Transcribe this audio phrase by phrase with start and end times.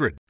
[0.00, 0.29] 3500.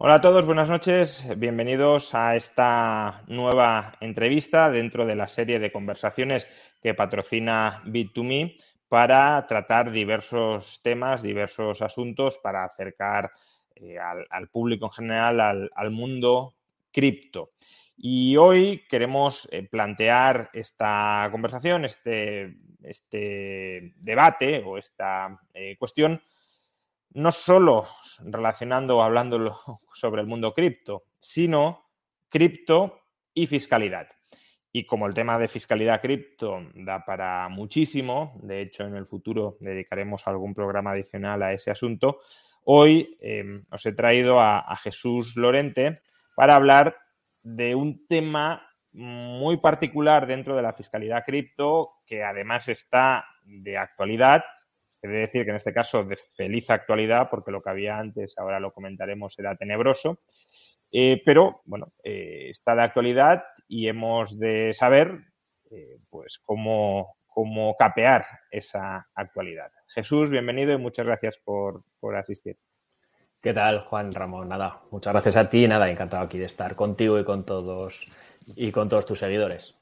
[0.00, 1.26] Hola a todos, buenas noches.
[1.38, 6.48] Bienvenidos a esta nueva entrevista dentro de la serie de conversaciones
[6.80, 8.56] que patrocina Bit2Me
[8.86, 13.32] para tratar diversos temas, diversos asuntos para acercar
[13.74, 16.54] eh, al, público en general al, al mundo
[16.92, 17.50] cripto.
[17.96, 26.22] Y hoy queremos eh, plantear esta conversación, este, este, debate o esta eh, cuestión
[27.10, 27.88] no solo
[28.24, 29.60] relacionando o hablando
[29.92, 31.86] sobre el mundo cripto, sino
[32.28, 33.00] cripto
[33.34, 34.08] y fiscalidad.
[34.70, 39.56] Y como el tema de fiscalidad cripto da para muchísimo, de hecho en el futuro
[39.60, 42.20] dedicaremos algún programa adicional a ese asunto,
[42.64, 45.94] hoy eh, os he traído a, a Jesús Lorente
[46.36, 46.96] para hablar
[47.42, 54.44] de un tema muy particular dentro de la fiscalidad cripto que además está de actualidad
[55.00, 58.34] He de decir que en este caso de feliz actualidad, porque lo que había antes,
[58.38, 60.20] ahora lo comentaremos, era tenebroso.
[60.90, 65.20] Eh, pero bueno, eh, está de actualidad y hemos de saber
[65.70, 69.70] eh, pues cómo, cómo capear esa actualidad.
[69.94, 72.56] Jesús, bienvenido y muchas gracias por, por asistir.
[73.40, 74.48] ¿Qué tal, Juan Ramón?
[74.48, 78.04] Nada, muchas gracias a ti, nada, encantado aquí de estar contigo y con todos
[78.56, 79.77] y con todos tus seguidores.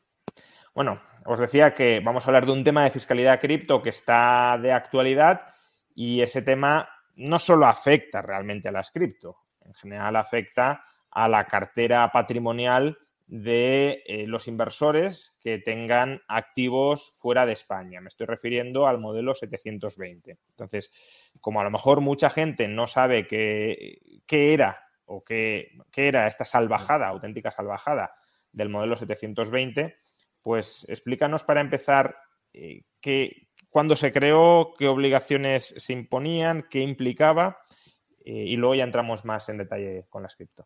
[0.76, 4.58] Bueno, os decía que vamos a hablar de un tema de fiscalidad cripto que está
[4.60, 5.54] de actualidad
[5.94, 11.46] y ese tema no solo afecta realmente a las cripto, en general afecta a la
[11.46, 18.02] cartera patrimonial de eh, los inversores que tengan activos fuera de España.
[18.02, 20.36] Me estoy refiriendo al modelo 720.
[20.50, 20.92] Entonces,
[21.40, 26.26] como a lo mejor mucha gente no sabe qué, qué era o qué, qué era
[26.26, 28.14] esta salvajada, auténtica salvajada
[28.52, 30.04] del modelo 720,
[30.46, 32.18] pues explícanos para empezar
[32.52, 37.58] eh, qué, cuándo se creó, qué obligaciones se imponían, qué implicaba
[38.24, 40.64] eh, y luego ya entramos más en detalle con la cripto.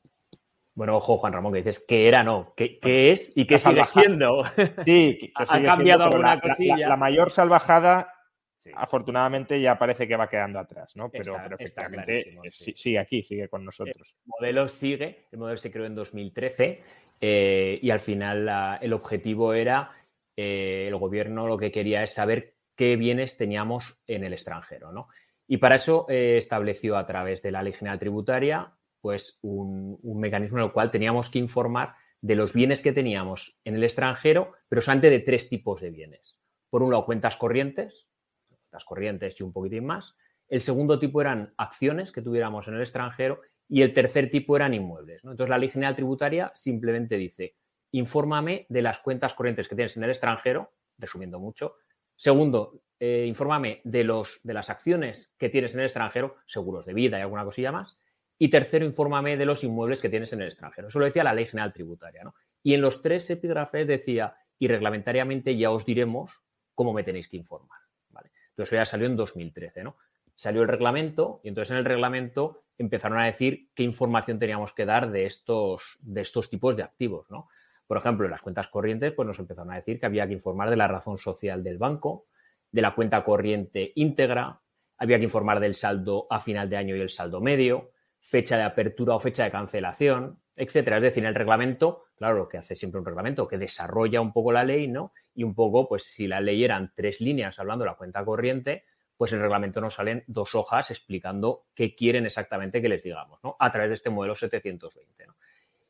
[0.74, 3.82] Bueno, ojo, Juan Ramón, que dices que era, no, qué, qué es y qué sigue
[3.86, 4.42] siendo.
[4.84, 6.76] Sí, que, ha cambiado siendo, alguna la, cosilla.
[6.76, 8.12] La, la, mayor salvajada,
[8.58, 8.70] sí.
[8.74, 11.08] afortunadamente, ya parece que va quedando atrás, ¿no?
[11.08, 12.64] Pero, Está- pero efectivamente eh, sí.
[12.64, 14.14] sí- sigue aquí, sigue con nosotros.
[14.26, 16.82] El modelo sigue, el modelo se creó en 2013
[17.20, 19.93] eh, y al final el objetivo era
[20.37, 25.08] eh, el gobierno lo que quería es saber qué bienes teníamos en el extranjero, ¿no?
[25.46, 30.58] Y para eso eh, estableció a través de la Ley General Tributaria pues un, mecanismo
[30.58, 34.82] en el cual teníamos que informar de los bienes que teníamos en el extranjero, pero
[34.82, 36.38] solamente de tres tipos de bienes.
[36.69, 38.06] Por un lado, cuentas corrientes,
[38.49, 40.14] cuentas corrientes y un poquitín más.
[40.49, 43.40] El segundo tipo eran acciones que tuviéramos en el extranjero
[43.70, 45.22] y el tercer tipo eran inmuebles.
[45.22, 47.55] Entonces, la Ley General Tributaria simplemente dice,
[47.93, 51.76] infórmame de las cuentas corrientes que tienes en el extranjero, resumiendo mucho.
[52.17, 56.94] Segundo, eh, infórmame de, los, de las acciones que tienes en el extranjero, seguros de
[56.94, 57.96] vida y alguna cosilla más.
[58.38, 60.88] Y tercero, infórmame de los inmuebles que tienes en el extranjero.
[60.88, 62.25] Eso lo decía la Ley General Tributaria.
[62.25, 62.34] ¿no?
[62.64, 66.43] Y en los tres epígrafes decía, y reglamentariamente ya os diremos
[66.75, 67.78] cómo me tenéis que informar.
[68.08, 68.32] ¿vale?
[68.49, 69.84] Entonces, eso ya salió en 2013.
[69.84, 69.96] ¿no?
[70.34, 74.86] Salió el reglamento y entonces en el reglamento empezaron a decir qué información teníamos que
[74.86, 77.30] dar de estos, de estos tipos de activos.
[77.30, 77.48] ¿no?
[77.86, 80.70] Por ejemplo, en las cuentas corrientes, pues nos empezaron a decir que había que informar
[80.70, 82.26] de la razón social del banco,
[82.72, 84.60] de la cuenta corriente íntegra,
[84.96, 87.90] había que informar del saldo a final de año y el saldo medio,
[88.20, 90.96] fecha de apertura o fecha de cancelación, etcétera.
[90.96, 94.52] Es decir, el reglamento, claro, lo que hace siempre un reglamento, que desarrolla un poco
[94.52, 95.12] la ley, ¿no?
[95.34, 98.84] Y un poco, pues si la ley eran tres líneas hablando de la cuenta corriente,
[99.20, 103.55] pues el reglamento nos salen dos hojas explicando qué quieren exactamente que les digamos, ¿no?
[103.58, 105.26] A través de este modelo 720,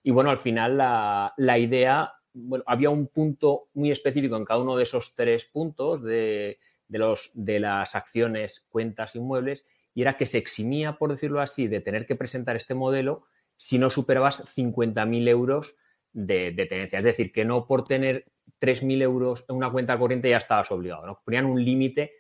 [0.03, 4.59] Y bueno, al final la, la idea, bueno, había un punto muy específico en cada
[4.59, 10.17] uno de esos tres puntos de, de, los, de las acciones, cuentas, inmuebles, y era
[10.17, 13.26] que se eximía, por decirlo así, de tener que presentar este modelo
[13.56, 15.76] si no superabas 50.000 euros
[16.12, 16.99] de, tenencia.
[16.99, 18.25] Es decir, que no por tener
[18.61, 21.06] 3.000 euros en una cuenta corriente ya estabas obligado.
[21.06, 21.21] ¿no?
[21.25, 22.11] Ponían un límite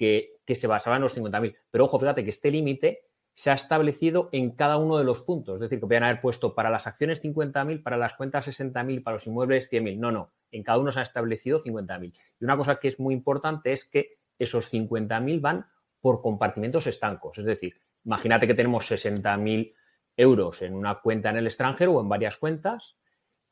[0.00, 1.56] que, se basaba en los 50.000.
[1.70, 3.02] Pero ojo, fíjate que este límite
[3.34, 5.54] se ha establecido en cada uno de los puntos.
[5.54, 9.16] Es decir, que podían haber puesto para las acciones 50.000, para las cuentas 60.000, para
[9.16, 9.98] los inmuebles 100.000.
[9.98, 10.32] No, no.
[10.50, 12.12] En cada uno se ha establecido 50.000.
[12.40, 15.66] Y una cosa que es muy importante es que esos 50.000 van
[16.00, 17.38] por compartimentos estancos.
[17.38, 17.74] Es decir,
[18.04, 19.74] imagínate que tenemos 60.000
[20.16, 22.96] euros en una cuenta en el extranjero o en varias cuentas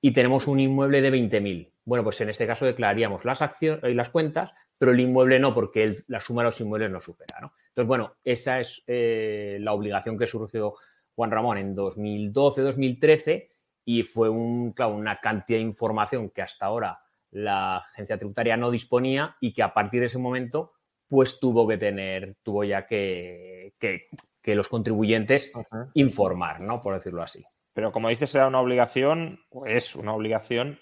[0.01, 1.73] y tenemos un inmueble de 20.000.
[1.85, 5.53] Bueno, pues en este caso declararíamos las acciones y las cuentas, pero el inmueble no,
[5.55, 7.41] porque la suma de los inmuebles no supera.
[7.41, 7.53] ¿no?
[7.69, 10.75] Entonces, bueno, esa es eh, la obligación que surgió
[11.15, 13.49] Juan Ramón en 2012-2013
[13.85, 19.37] y fue un, una cantidad de información que hasta ahora la agencia tributaria no disponía
[19.41, 20.73] y que a partir de ese momento
[21.09, 24.09] pues tuvo que tener, tuvo ya que, que,
[24.55, 25.53] los contribuyentes
[25.93, 26.81] informar, ¿no?
[26.81, 27.45] Por decirlo así.
[27.75, 30.79] Pero como dices, era una obligación, o es una obligación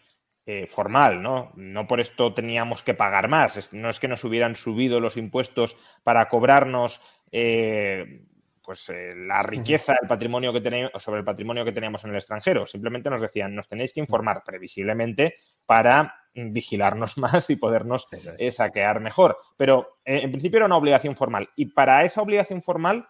[0.47, 1.53] eh, formal, ¿no?
[1.57, 3.73] No por esto teníamos que pagar más.
[3.73, 7.01] no es que nos hubieran subido los impuestos para cobrarnos
[7.33, 8.25] eh,
[8.67, 12.17] pues eh, la riqueza del patrimonio que tenemos sobre el patrimonio que teníamos en el
[12.17, 12.67] extranjero.
[12.67, 18.09] Simplemente nos decían, nos tenéis que informar previsiblemente para vigilarnos más y podernos
[18.39, 19.39] eh, saquear mejor.
[19.57, 21.49] Pero eh, en principio era una obligación formal.
[21.55, 23.09] Y para esa obligación formal,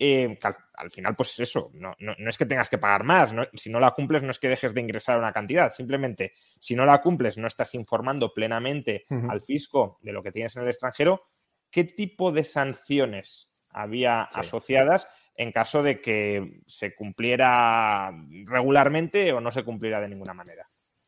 [0.00, 3.32] al, final, pues eso, no, es que tengas que pagar más.
[3.54, 5.72] si no la cumples, no es que dejes de ingresar una cantidad.
[5.72, 10.54] Simplemente, si no la cumples, no estás informando plenamente al fisco de lo que tienes
[10.56, 11.22] en el extranjero.
[11.70, 15.08] ¿Qué tipo de sanciones había asociadas
[15.38, 18.12] en caso de que se cumpliera
[18.44, 20.64] regularmente o no se cumpliera de ninguna manera.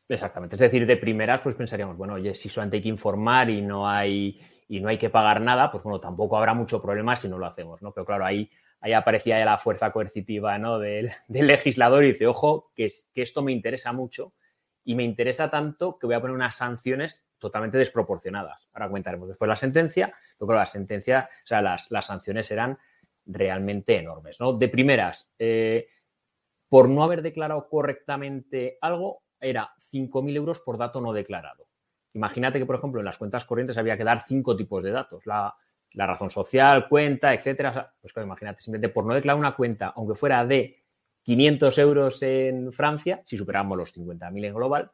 [0.07, 0.55] Exactamente.
[0.55, 3.87] Es decir, de primeras, pues pensaríamos, bueno, oye, si solamente hay que informar y no
[3.87, 4.39] hay,
[4.69, 7.45] y no hay que pagar nada, pues bueno, tampoco habrá mucho problema si no lo
[7.45, 7.91] hacemos, ¿no?
[7.91, 8.49] Pero claro, ahí,
[8.81, 10.79] ahí aparecía ya la fuerza coercitiva ¿no?
[10.79, 14.33] del, legislador y dice, ojo, que, que esto me interesa mucho
[14.83, 18.67] y me interesa tanto que voy a poner unas sanciones totalmente desproporcionadas.
[18.73, 22.77] Ahora comentaremos después la sentencia, pero claro, la sentencia, o sea, las, sanciones eran
[23.25, 24.39] realmente enormes.
[24.39, 24.53] ¿no?
[24.53, 25.87] De primeras, eh,
[26.67, 31.67] por no haber declarado correctamente algo, era 5.000 euros por dato no declarado.
[32.13, 35.25] Imagínate que, por ejemplo, en las cuentas corrientes había que dar cinco tipos de datos.
[35.25, 35.55] La,
[35.93, 37.93] razón social, cuenta, etcétera.
[37.99, 40.83] Pues claro, imagínate, simplemente por no declarar una cuenta, aunque fuera de
[41.23, 44.91] 500 euros en Francia, si superamos los 50.000 en global,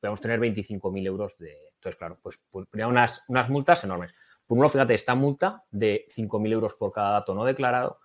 [0.00, 1.56] podemos tener 25.000 euros de...
[1.74, 4.14] Entonces, claro, pues, ponía unas, unas multas enormes.
[4.46, 8.00] Por uno, fíjate, esta multa de 5.000 euros por cada dato no declarado,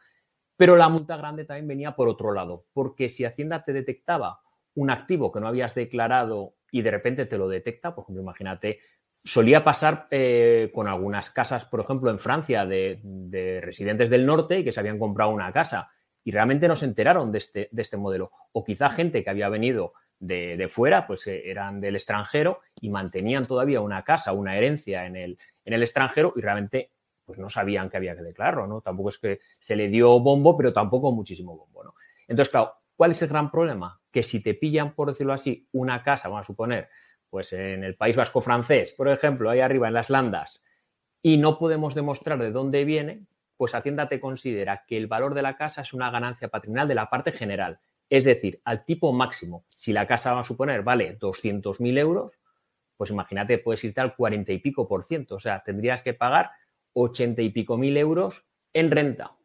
[0.55, 4.41] pero la multa grande también venía por otro lado, porque si Hacienda te detectaba
[4.75, 8.79] un activo que no habías declarado y de repente te lo detecta, por ejemplo, imagínate,
[9.23, 14.63] solía pasar eh, con algunas casas, por ejemplo, en Francia, de, de, residentes del norte
[14.63, 15.89] que se habían comprado una casa
[16.23, 18.31] y realmente no se enteraron de este, este modelo.
[18.51, 23.45] O quizá gente que había venido de, fuera, pues eh, eran del extranjero y mantenían
[23.45, 26.91] todavía una casa, una herencia en el, en el extranjero y realmente
[27.25, 28.81] pues no sabían que había que declararlo, ¿no?
[28.81, 31.93] Tampoco es que se le dio bombo, pero tampoco muchísimo bombo, ¿no?
[32.27, 34.01] Entonces, claro, ¿cuál es el gran problema?
[34.11, 36.89] Que si te pillan, por decirlo así, una casa, vamos a suponer,
[37.29, 40.63] pues en el País Vasco francés, por ejemplo, ahí arriba en las Landas,
[41.21, 43.23] y no podemos demostrar de dónde viene,
[43.57, 46.95] pues Hacienda te considera que el valor de la casa es una ganancia patrimonial de
[46.95, 49.63] la parte general, es decir, al tipo máximo.
[49.67, 52.39] Si la casa, vamos a suponer, vale 200.000 euros,
[52.99, 56.51] pues imagínate, puedes irte al 40 y pico por ciento, o sea, tendrías que pagar
[56.91, 59.37] 80 y pico mil euros en renta.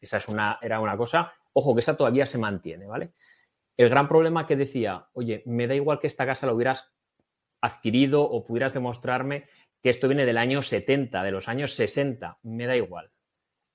[0.00, 3.10] Esa es una, era una cosa, ojo, que esa todavía se mantiene, ¿vale?
[3.76, 6.92] El gran problema que decía, oye, me da igual que esta casa la hubieras
[7.60, 9.46] adquirido o pudieras demostrarme
[9.82, 13.10] que esto viene del año 70, de los años 60, me da igual.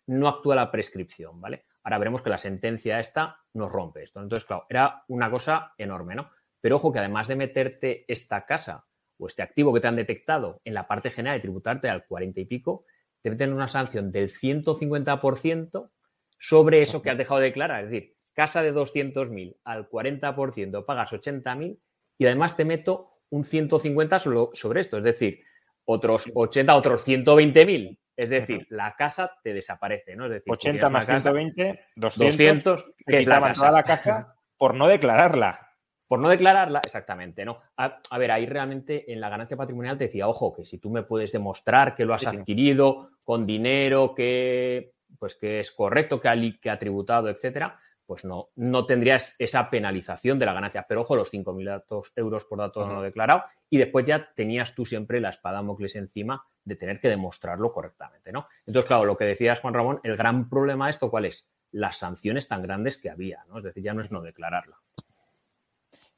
[0.08, 1.65] No actúa la prescripción, ¿vale?
[1.84, 4.22] Ahora veremos que la sentencia esta nos rompe esto.
[4.22, 6.30] Entonces, claro, era una cosa enorme, ¿no?
[6.62, 8.86] Pero ojo que además de meterte esta casa
[9.18, 12.39] o este activo que te han detectado en la parte general y tributarte al 40
[12.39, 12.86] y pico,
[13.22, 15.92] te meten una sanción del 150%
[16.38, 17.86] sobre eso que has dejado de declarar.
[17.86, 21.80] Es decir, casa de 200.000 al 40% pagas 80.000
[22.18, 24.98] y además te meto un 150 sobre esto.
[24.98, 25.41] Es decir,
[25.86, 27.98] otros 80, otros 120.000.
[28.17, 30.25] Es decir, la casa te desaparece, ¿no?
[30.25, 35.62] Es decir, 80 más 120, 200, que es la toda la casa por no declararla.
[36.08, 37.62] Por no declararla, exactamente, ¿no?
[37.77, 41.01] A, ver, ahí realmente en la ganancia patrimonial te decía, ojo, que si tú me
[41.01, 46.36] puedes demostrar que lo has adquirido con dinero que, pues que es correcto, que ha,
[46.62, 50.86] que ha tributado, etcétera, pues no, no tendrías esa penalización de la ganancia.
[50.88, 55.20] Pero ojo, los 5.000 euros por datos no declarado y después ya tenías tú siempre
[55.20, 58.48] la espada Mocles encima de tener que demostrarlo correctamente, ¿no?
[58.66, 61.48] Entonces, claro, lo que decías, Juan Ramón, el gran problema de esto, ¿cuál es?
[61.72, 63.58] Las sanciones tan grandes que había, ¿no?
[63.58, 64.78] Es decir, ya no es no declararla.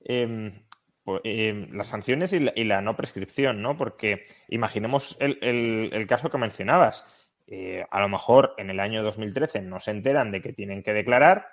[0.01, 0.63] Em,
[1.03, 3.77] pues, em, las sanciones y la, no prescripción, ¿no?
[3.77, 7.06] Porque imaginemos el, caso que mencionabas.
[7.48, 10.91] Eh, a lo mejor en el año 2013 no se enteran de que tienen que
[10.91, 11.48] declarar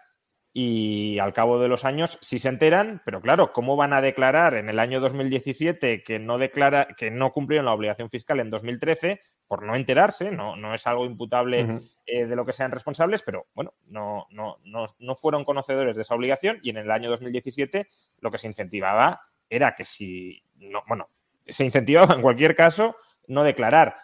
[0.56, 4.54] y al cabo de los años sí se enteran, pero claro, ¿cómo van a declarar
[4.54, 9.20] en el año 2017 que no declara, que no cumplieron la obligación fiscal en 2013
[9.48, 10.30] por no enterarse?
[10.30, 14.58] No, no es algo imputable eh, de lo que sean responsables, pero bueno, no, no,
[14.62, 17.88] no, no fueron conocedores de esa obligación y en el año 2017
[18.20, 21.08] lo que se incentivaba era que si no, bueno,
[21.48, 22.96] se incentivaba en cualquier caso
[23.26, 24.03] no declarar.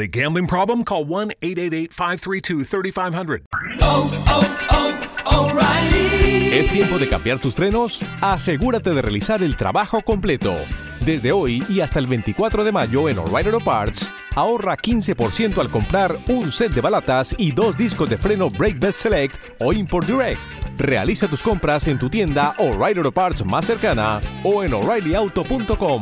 [0.07, 0.83] Gambling problem?
[0.83, 3.41] Call 1 888 532 3500.
[6.51, 8.01] ¿Es tiempo de cambiar tus frenos?
[8.19, 10.53] Asegúrate de realizar el trabajo completo.
[11.05, 15.69] Desde hoy y hasta el 24 de mayo en O'Reilly Auto Parts, ahorra 15% al
[15.69, 20.05] comprar un set de balatas y dos discos de freno Brake Best Select o Import
[20.07, 20.39] Direct.
[20.77, 26.01] Realiza tus compras en tu tienda O'Reilly Auto Parts más cercana o en o'ReillyAuto.com.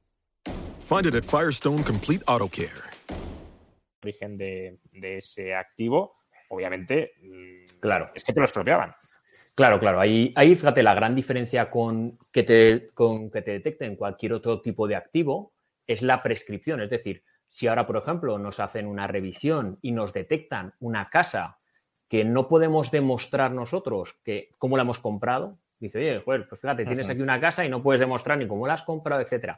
[0.91, 2.67] Find it at Firestone Complete Auto Care.
[4.03, 6.17] origen de, ese activo,
[6.49, 8.11] obviamente, mm, claro.
[8.13, 8.93] es que te lo expropiaban.
[9.55, 10.01] Claro, claro.
[10.01, 14.59] Ahí, ahí fíjate, la gran diferencia con que, te, con que te detecten cualquier otro
[14.59, 15.53] tipo de activo
[15.87, 16.81] es la prescripción.
[16.81, 21.59] Es decir, si ahora, por ejemplo, nos hacen una revisión y nos detectan una casa
[22.09, 27.09] que no podemos demostrar nosotros que cómo la hemos comprado, dice, oye, pues fíjate, tienes
[27.09, 29.57] aquí una casa y no puedes demostrar ni cómo la has comprado, etcétera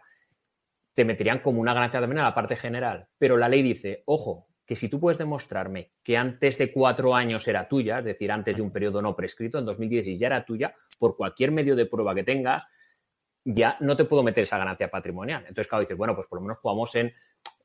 [0.94, 3.08] te meterían como una ganancia también a la parte general.
[3.18, 7.48] Pero la ley dice, ojo, que si tú puedes demostrarme que antes de cuatro años
[7.48, 10.76] era tuya, es decir, antes de un periodo no prescrito, en 2016 ya era tuya,
[11.00, 12.66] por cualquier medio de prueba que tengas,
[13.44, 15.42] ya no te puedo meter esa ganancia patrimonial.
[15.42, 17.14] Entonces, claro, dices, bueno, pues por lo menos jugamos en,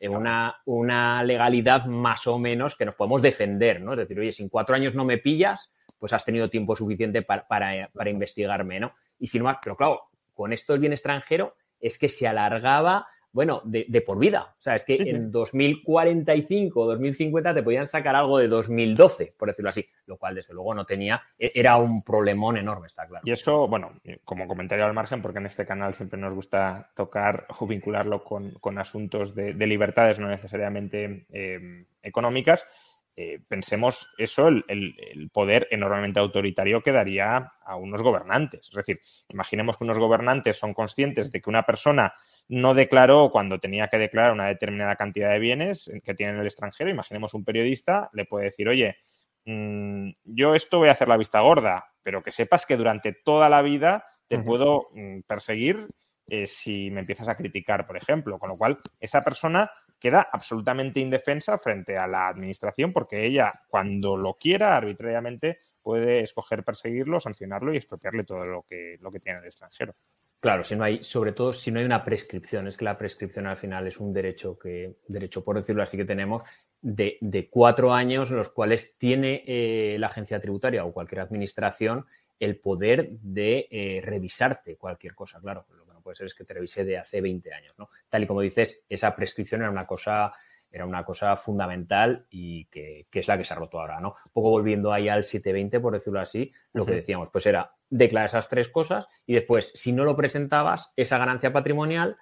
[0.00, 3.92] una, una, legalidad más o menos que nos podemos defender, ¿no?
[3.92, 7.22] Es decir, oye, si en cuatro años no me pillas, pues has tenido tiempo suficiente
[7.22, 8.94] para, para, para investigarme, ¿no?
[9.20, 10.02] Y sin más, pero claro,
[10.34, 13.06] con esto el bien extranjero es que se alargaba
[13.38, 14.52] bueno, de, por vida.
[14.58, 19.46] O sea, es que en 2045 o 2050 te podían sacar algo de 2012, por
[19.46, 23.22] decirlo así, lo cual desde luego no tenía, e, era un problemón enorme, está claro.
[23.24, 23.92] Y eso, bueno,
[24.24, 28.76] como comentario al margen, porque en este canal siempre nos gusta tocar o vincularlo con,
[28.76, 32.66] asuntos de, libertades no necesariamente em, económicas,
[33.14, 38.66] eh, pensemos eso, el, el, poder enormemente autoritario que daría a unos gobernantes.
[38.68, 42.14] Es decir, imaginemos que unos gobernantes son conscientes de que una persona
[42.48, 46.46] no declaró cuando tenía que declarar una determinada cantidad de bienes que tiene en el
[46.46, 46.90] extranjero.
[46.90, 48.96] Imaginemos un periodista, le puede decir, oye,
[49.44, 53.48] mm, yo esto voy a hacer la vista gorda, pero que sepas que durante toda
[53.48, 55.86] la vida te puedo mm, perseguir
[56.30, 58.38] eh, si me empiezas a criticar, por ejemplo.
[58.38, 64.16] Con lo cual, esa persona queda absolutamente indefensa frente a la administración porque ella, cuando
[64.16, 69.38] lo quiera, arbitrariamente puede escoger perseguirlo, sancionarlo y expropiarle todo lo que, lo que tiene
[69.38, 69.94] en el extranjero.
[70.38, 73.46] Claro, si no hay, sobre todo si no hay una prescripción, es que la prescripción
[73.46, 76.42] al final es un derecho que, derecho por decirlo así, que tenemos
[76.82, 82.04] de, cuatro años, los cuales tiene eh, la agencia tributaria o cualquier administración
[82.38, 85.40] el poder de eh, revisarte cualquier cosa.
[85.40, 87.88] Claro, lo que no puede ser es que te revise de hace 20 años, ¿no?
[88.10, 90.34] Tal y como dices, esa prescripción era una cosa
[90.70, 94.16] era una cosa fundamental y que, es la que se ha roto ahora, ¿no?
[94.26, 98.28] Un poco volviendo ahí al 720, por decirlo así, lo que decíamos, pues era declarar
[98.28, 102.16] esas tres cosas y después, si no lo presentabas, esa ganancia patrimonial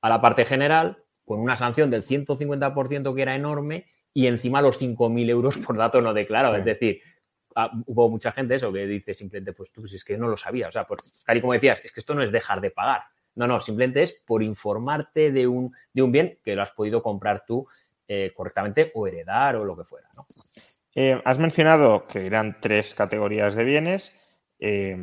[0.00, 4.80] a la parte general, con una sanción del 150% que era enorme y encima los
[4.80, 6.56] 5.000 euros por dato no declarado.
[6.56, 7.00] Es decir,
[7.54, 10.36] ah, hubo mucha gente eso que dice simplemente, pues tú, si es que no lo
[10.36, 10.68] sabía.
[10.68, 13.02] O sea, pues, tal y como decías, es que esto no es dejar de pagar.
[13.34, 17.02] No, no, simplemente es por informarte de un, de un bien que lo has podido
[17.02, 17.68] comprar tú
[18.10, 20.08] eh, correctamente o heredar o lo que fuera.
[20.16, 20.26] ¿no?
[20.94, 24.18] Eh, has mencionado que eran tres categorías de bienes,
[24.58, 24.96] eh,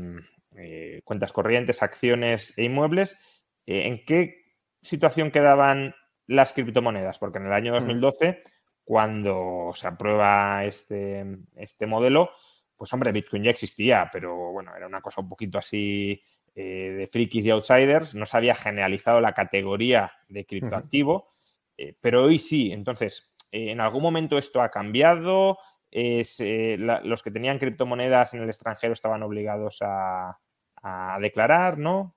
[1.04, 3.20] cuentas corrientes, acciones e inmuebles.
[3.68, 5.94] ¿En qué situación quedaban
[6.26, 7.20] las criptomonedas?
[7.20, 8.36] Porque en el año 2012, mm.
[8.84, 11.24] cuando se aprueba este,
[11.58, 12.32] este modelo,
[12.76, 16.20] pues hombre, Bitcoin ya existía, pero bueno, era una cosa un poquito así
[16.56, 21.35] de frikis y outsiders, no se había generalizado la categoría de criptoactivo.
[21.78, 22.72] Eh, pero hoy sí.
[22.72, 25.58] Entonces, eh, ¿en algún momento esto ha cambiado?
[25.92, 30.38] Eh, los que tenían criptomonedas en el extranjero estaban obligados a,
[31.20, 32.16] declarar, ¿no?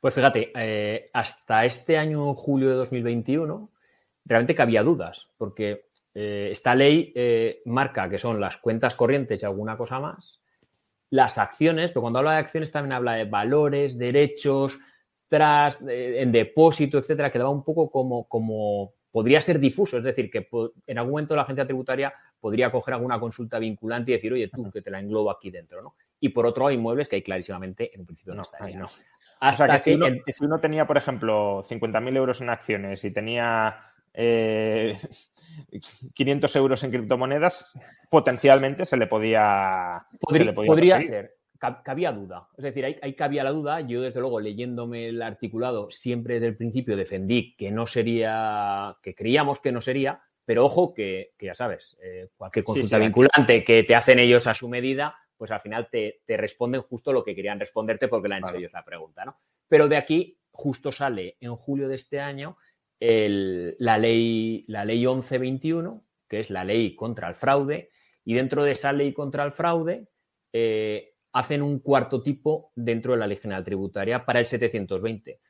[0.00, 3.70] Pues fíjate, hasta este año, julio de 2021,
[4.24, 7.14] realmente que había dudas, porque esta ley
[7.66, 10.42] marca que son las cuentas corrientes y alguna cosa más,
[11.10, 14.76] las acciones, pero cuando habla de acciones también habla de valores, derechos,
[15.28, 20.30] tras, eh, en depósito, etcétera, quedaba un poco como, como podría ser difuso, es decir,
[20.30, 20.48] que
[20.86, 24.68] en algún momento la agencia tributaria podría coger alguna consulta vinculante y decir, oye, tú,
[24.72, 25.94] que te la englobo aquí dentro, ¿no?
[26.18, 28.42] Y por otro, hay inmuebles que hay clarísimamente en un principio no,
[28.74, 28.88] ¿no?
[29.40, 33.76] Hasta que, si, uno, tenía, por ejemplo, 50.000 euros en acciones y tenía
[34.14, 34.98] 500 eh,
[36.58, 37.72] euros en criptomonedas,
[38.10, 40.06] potencialmente se le podía...
[40.18, 41.36] Podría, ser
[41.84, 42.48] cabía duda.
[42.56, 43.80] Es decir, ahí, cabía la duda.
[43.80, 49.14] Yo, desde luego, leyéndome el articulado, siempre desde el principio defendí que no sería, que
[49.14, 53.94] creíamos que no sería, pero ojo que, ya sabes, eh, cualquier consulta vinculante que te
[53.94, 58.08] hacen ellos a su medida, pues al final te, responden justo lo que querían responderte
[58.08, 59.38] porque la han hecho ellos la pregunta, ¿no?
[59.68, 62.56] Pero de aquí justo sale en julio de este año
[63.00, 67.90] la, ley, la ley 1121, que es la ley contra el fraude,
[68.24, 70.08] y dentro de esa ley contra el fraude
[70.52, 75.40] eh, hacen un cuarto tipo dentro de la ley general tributaria para el 720.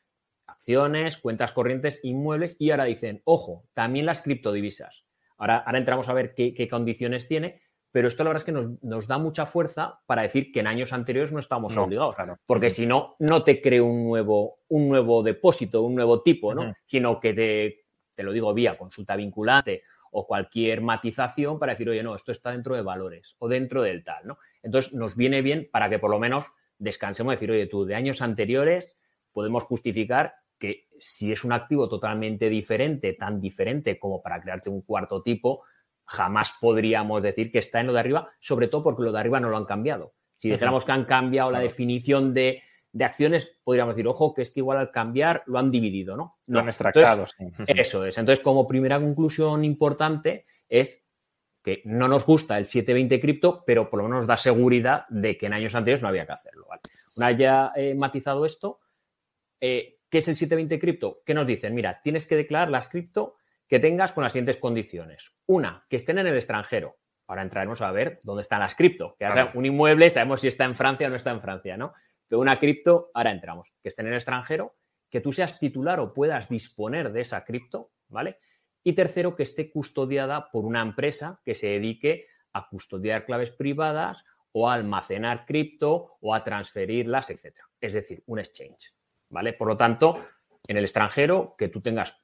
[0.46, 5.04] Acciones, cuentas corrientes, inmuebles y ahora dicen, ojo, también las criptodivisas.
[5.36, 7.60] Ahora, ahora entramos a ver qué, condiciones tiene,
[7.92, 10.94] pero esto la verdad es que nos, da mucha fuerza para decir que en años
[10.94, 12.16] anteriores no estamos obligados,
[12.46, 16.72] porque si no, no te cree un nuevo, un nuevo depósito, un nuevo tipo, ¿no?
[16.86, 19.82] Sino que te, te lo digo vía consulta vinculante
[20.16, 24.04] o cualquier matización para decir, oye, no, esto está dentro de valores o dentro del
[24.04, 24.38] tal, ¿no?
[24.62, 26.46] Entonces, nos viene bien para que por lo menos
[26.78, 28.96] descansemos decir, oye, tú, de años anteriores
[29.32, 34.82] podemos justificar que si es un activo totalmente diferente, tan diferente como para crearte un
[34.82, 35.64] cuarto tipo,
[36.04, 39.40] jamás podríamos decir que está en lo de arriba, sobre todo porque lo de arriba
[39.40, 40.14] no lo han cambiado.
[40.36, 42.62] Si dijéramos que han cambiado la definición de,
[42.94, 46.38] de acciones, podríamos decir, ojo, que es que igual al cambiar lo han dividido, ¿no?
[46.46, 47.26] Lo han extractado,
[47.66, 48.16] Eso es.
[48.16, 51.04] Entonces, como primera conclusión importante es
[51.60, 55.36] que no nos gusta el 720 cripto, pero por lo menos nos da seguridad de
[55.36, 56.68] que en años anteriores no había que hacerlo.
[57.16, 58.78] Una vez ya he matizado esto,
[59.60, 61.22] eh, ¿qué es el 720 cripto?
[61.26, 61.74] ¿Qué nos dicen?
[61.74, 63.34] Mira, tienes que declarar las cripto
[63.66, 65.34] que tengas con las siguientes condiciones.
[65.46, 66.96] Una, que estén en el extranjero.
[67.26, 69.16] Ahora entraremos a ver dónde están las cripto.
[69.18, 71.92] Que ahora un inmueble sabemos si está en Francia o no está en Francia, ¿no?
[72.36, 74.74] Una cripto, ahora entramos, que estén en el extranjero,
[75.10, 78.38] que tú seas titular o puedas disponer de esa cripto, ¿vale?
[78.82, 84.24] Y tercero, que esté custodiada por una empresa que se dedique a custodiar claves privadas
[84.52, 87.68] o a almacenar cripto o a transferirlas, etcétera.
[87.80, 88.94] Es decir, un exchange,
[89.28, 89.52] ¿vale?
[89.52, 90.24] Por lo tanto,
[90.66, 92.16] en el extranjero, que tú tengas,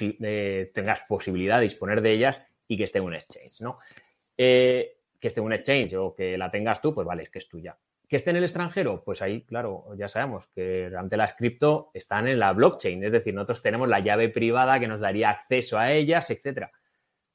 [0.00, 3.78] eh, tengas posibilidad de disponer de ellas y que esté en un exchange, ¿no?
[4.36, 7.38] Eh, que esté en un exchange o que la tengas tú, pues vale, es que
[7.38, 7.76] es tuya.
[8.08, 12.28] Que esté en el extranjero, pues ahí, claro, ya sabemos que ante las cripto están
[12.28, 15.90] en la blockchain, es decir, nosotros tenemos la llave privada que nos daría acceso a
[15.92, 16.70] ellas, etcétera.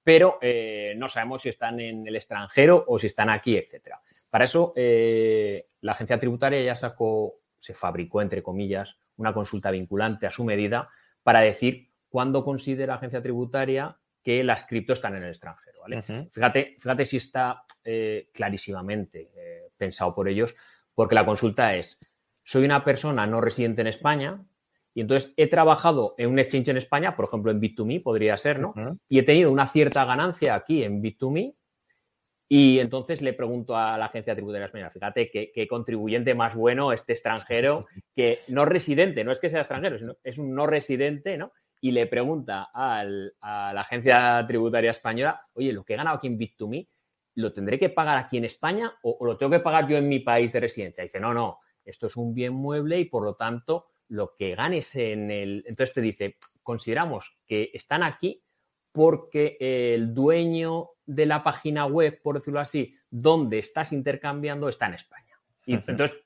[0.04, 4.00] Pero eh, no sabemos si están en el extranjero o si están aquí, etcétera.
[4.30, 10.28] Para eso, eh, la agencia tributaria ya sacó, se fabricó, entre comillas, una consulta vinculante
[10.28, 10.90] a su medida
[11.24, 15.82] para decir cuándo considera la agencia tributaria que las cripto están en el extranjero.
[15.82, 16.04] ¿vale?
[16.32, 19.32] fíjate, fíjate si está eh, clarísimamente
[19.80, 20.56] pensado por ellos,
[20.94, 22.00] porque la consulta es,
[22.44, 24.46] soy una persona no residente en España
[24.94, 28.60] y entonces he trabajado en un exchange en España, por ejemplo en Bit2Me podría ser,
[28.60, 28.74] ¿no?
[29.08, 31.56] Y he tenido una cierta ganancia aquí en Bit2Me
[32.52, 37.14] y entonces le pregunto a la agencia tributaria española, fíjate qué, contribuyente más bueno este
[37.14, 41.52] extranjero que no residente, no es que sea extranjero, sino es un no residente, ¿no?
[41.80, 46.40] Y le pregunta a la agencia tributaria española, oye, lo que he ganado aquí en
[46.40, 46.88] Bit2Me,
[47.36, 50.20] ¿lo tendré que pagar aquí en España o, lo tengo que pagar yo en mi
[50.20, 51.04] país de residencia?
[51.04, 54.96] dice, no, no, esto es un bien mueble y por lo tanto lo que ganes
[54.96, 55.64] en el...
[55.68, 58.42] Entonces te dice, consideramos que están aquí
[58.92, 64.94] porque el dueño de la página web, por decirlo así, donde estás intercambiando está en
[64.96, 65.40] España.
[65.66, 66.24] Y entonces,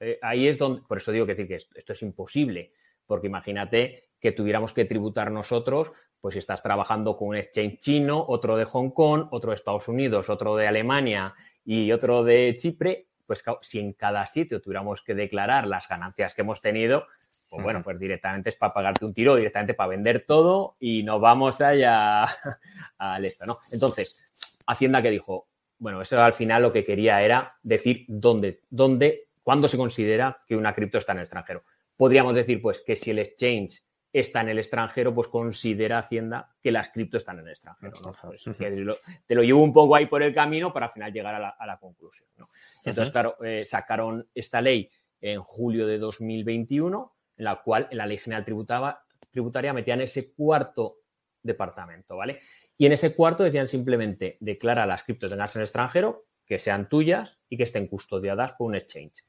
[0.00, 2.72] eh, ahí es donde, por eso digo que, decir que esto, es imposible,
[3.06, 5.92] porque imagínate que tuviéramos que tributar nosotros,
[6.24, 9.88] pues si estás trabajando con un exchange chino, otro de Hong Kong, otro de Estados
[9.88, 11.34] Unidos, otro de Alemania
[11.66, 16.40] y otro de Chipre, pues si en cada sitio tuviéramos que declarar las ganancias que
[16.40, 17.08] hemos tenido,
[17.50, 21.20] pues bueno, pues directamente es para pagarte un tiro, directamente para vender todo y nos
[21.20, 22.24] vamos allá
[22.96, 23.58] al esto, ¿no?
[23.70, 29.28] Entonces, Hacienda que dijo, bueno, eso al final lo que quería era decir dónde, dónde,
[29.42, 31.64] cuándo se considera que una cripto está en el extranjero.
[31.98, 33.82] Podríamos decir, pues, que si el exchange
[34.14, 37.92] está en el extranjero, pues considera Hacienda que las cripto están en el extranjero.
[38.22, 38.48] Pues,
[39.26, 41.76] te lo llevo un poco ahí por el camino para al final llegar a la,
[41.78, 42.28] conclusión.
[42.84, 44.88] Entonces, claro, eh, sacaron esta ley
[45.20, 50.98] en julio de 2021 en la cual en la Ley General Tributaria metían ese cuarto
[51.42, 52.40] departamento, ¿vale?
[52.78, 57.40] Y en ese cuarto decían simplemente, declara las criptos en el extranjero, que sean tuyas
[57.48, 59.24] y que estén custodiadas por un exchange.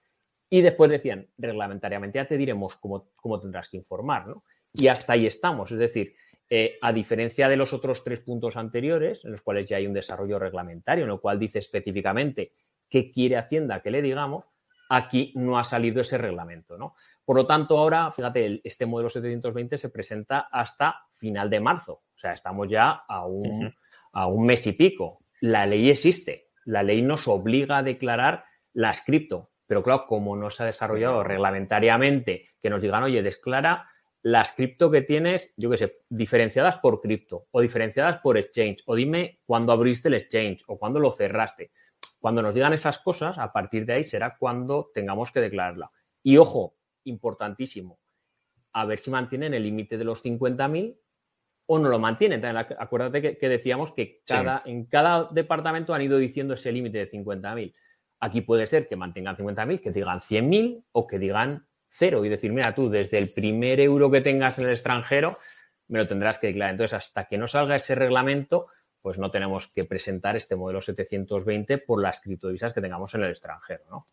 [0.49, 4.43] Y después decían, reglamentariamente ya te diremos cómo, cómo tendrás que informar, ¿no?
[4.77, 5.71] Y hasta ahí estamos.
[5.71, 6.15] Es decir,
[6.49, 9.93] eh, a diferencia de los otros tres puntos anteriores, en los cuales ya hay un
[9.93, 12.53] desarrollo reglamentario, en el cual dice específicamente
[12.89, 14.45] qué quiere Hacienda que le digamos,
[14.89, 16.95] aquí no ha salido ese reglamento, ¿no?
[17.23, 21.93] Por lo tanto, ahora, fíjate, este modelo 720 se presenta hasta final de marzo.
[21.93, 23.73] O sea, estamos ya a un,
[24.13, 25.17] a un mes y pico.
[25.41, 26.49] La ley existe.
[26.65, 29.49] La ley nos obliga a declarar las cripto.
[29.65, 33.89] Pero claro, como no se ha desarrollado reglamentariamente que nos digan, oye, declara
[34.25, 38.95] las cripto que tienes, yo qué sé, diferenciadas por cripto o diferenciadas por exchange, o
[38.95, 41.71] dime cuándo abriste el exchange o cuándo lo cerraste.
[42.19, 45.91] Cuando nos digan esas cosas, a partir de ahí será cuando tengamos que declararla.
[46.23, 47.99] Y ojo, importantísimo,
[48.73, 50.97] a ver si mantienen el límite de los 50.000
[51.67, 52.43] o no lo mantienen.
[52.43, 57.75] acuérdate que, decíamos que cada, en cada departamento han ido diciendo ese límite de 50.000.
[58.21, 62.51] Aquí puede ser que mantengan 50.000, que digan 100.000 o que digan cero y decir,
[62.51, 65.36] mira, tú desde el primer euro que tengas en el extranjero
[65.88, 66.71] me lo tendrás que declarar.
[66.71, 68.67] Entonces, hasta que no salga ese reglamento,
[69.01, 73.31] pues no tenemos que presentar este modelo 720 por las criptodivisas que tengamos en el
[73.31, 74.05] extranjero, ¿no?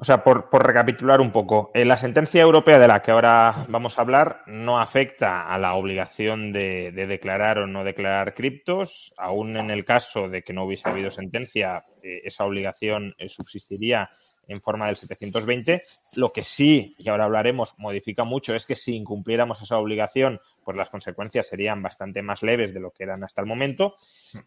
[0.00, 3.98] O sea, por, recapitular un poco, eh, la sentencia europea de la que ahora vamos
[3.98, 9.12] a hablar no afecta a la obligación de, declarar o no declarar criptos.
[9.16, 14.08] Aún en el caso de que no hubiese habido sentencia, eh, esa obligación eh, subsistiría
[14.48, 15.80] en forma del 720.
[16.16, 20.76] Lo que sí, y ahora hablaremos, modifica mucho es que si incumpliéramos esa obligación, pues
[20.76, 23.94] las consecuencias serían bastante más leves de lo que eran hasta el momento.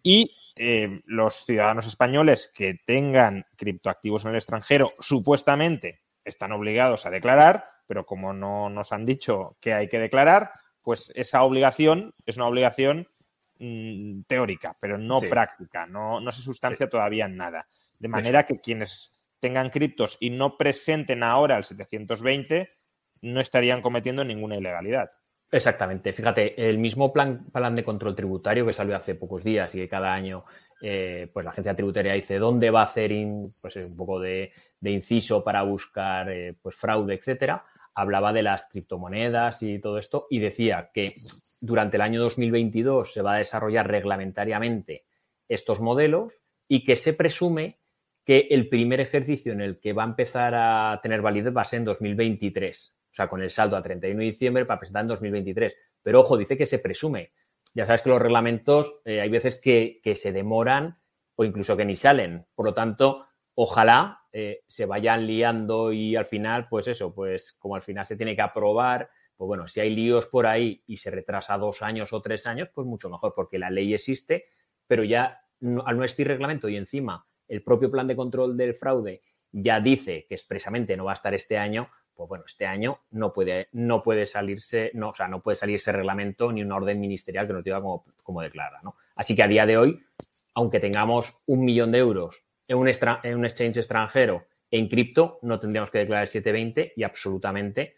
[0.03, 7.09] Y eh, los ciudadanos españoles que tengan criptoactivos en el extranjero, supuestamente están obligados a
[7.09, 12.37] declarar, pero como no nos han dicho que hay que declarar, pues esa obligación es
[12.37, 13.07] una obligación
[13.59, 17.67] mm, teórica, pero no práctica, no, no, se sustancia todavía en nada.
[17.99, 22.69] De manera que quienes tengan criptos y no presenten ahora el 720
[23.23, 25.09] no estarían cometiendo ninguna ilegalidad.
[25.51, 26.13] Exactamente.
[26.13, 29.87] Fíjate, el mismo plan, plan de control tributario que salió hace pocos días y que
[29.89, 30.45] cada año
[30.81, 33.11] eh, pues la agencia tributaria dice dónde va a hacer
[33.61, 34.51] pues un poco de,
[34.81, 40.39] inciso para buscar eh, pues fraude, etcétera, hablaba de las criptomonedas y todo esto y
[40.39, 41.07] decía que
[41.59, 45.05] durante el año 2022 se va a desarrollar reglamentariamente
[45.49, 47.80] estos modelos y que se presume
[48.31, 51.65] que el primer ejercicio en el que va a empezar a tener validez va a
[51.65, 55.09] ser en 2023 o sea, con el saldo a 31 de diciembre para presentar en
[55.09, 55.75] 2023.
[56.01, 57.33] Pero ojo, dice que se presume.
[57.73, 60.97] Ya sabes que los reglamentos eh, hay veces que, se demoran
[61.35, 62.45] o incluso que ni salen.
[62.55, 67.75] Por lo tanto, ojalá eh, se vayan liando y al final, pues eso, pues como
[67.75, 71.11] al final se tiene que aprobar, pues bueno, si hay líos por ahí y se
[71.11, 74.45] retrasa dos años o tres años, pues mucho mejor, porque la ley existe,
[74.87, 79.21] pero ya al no existir reglamento y encima el propio plan de control del fraude
[79.51, 83.33] ya dice que expresamente no va a estar este año, pues bueno, este año no
[83.33, 87.47] puede, no puede salirse, no, o sea, no puede salirse reglamento ni una orden ministerial
[87.47, 88.95] que nos diga cómo, declara, ¿no?
[89.15, 90.01] Así que a día de hoy,
[90.53, 95.59] aunque tengamos un millón de euros en un, en un exchange extranjero en cripto, no
[95.59, 97.97] tendríamos que declarar el 720 y absolutamente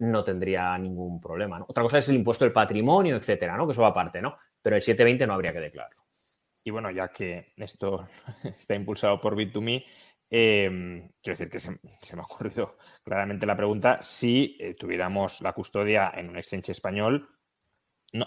[0.00, 1.64] no tendría ningún problema.
[1.68, 3.64] Otra cosa es el impuesto del patrimonio, etcétera, ¿no?
[3.66, 4.36] Que eso va aparte, ¿no?
[4.60, 6.07] Pero el 720 no habría que declararlo.
[6.68, 8.08] Y bueno, ya que esto
[8.58, 9.84] está impulsado por Bit2Me,
[10.30, 15.54] Em, quiero decir que se, me ha ocurrido claramente la pregunta, si eh, tuviéramos la
[15.54, 17.30] custodia en un exchange español,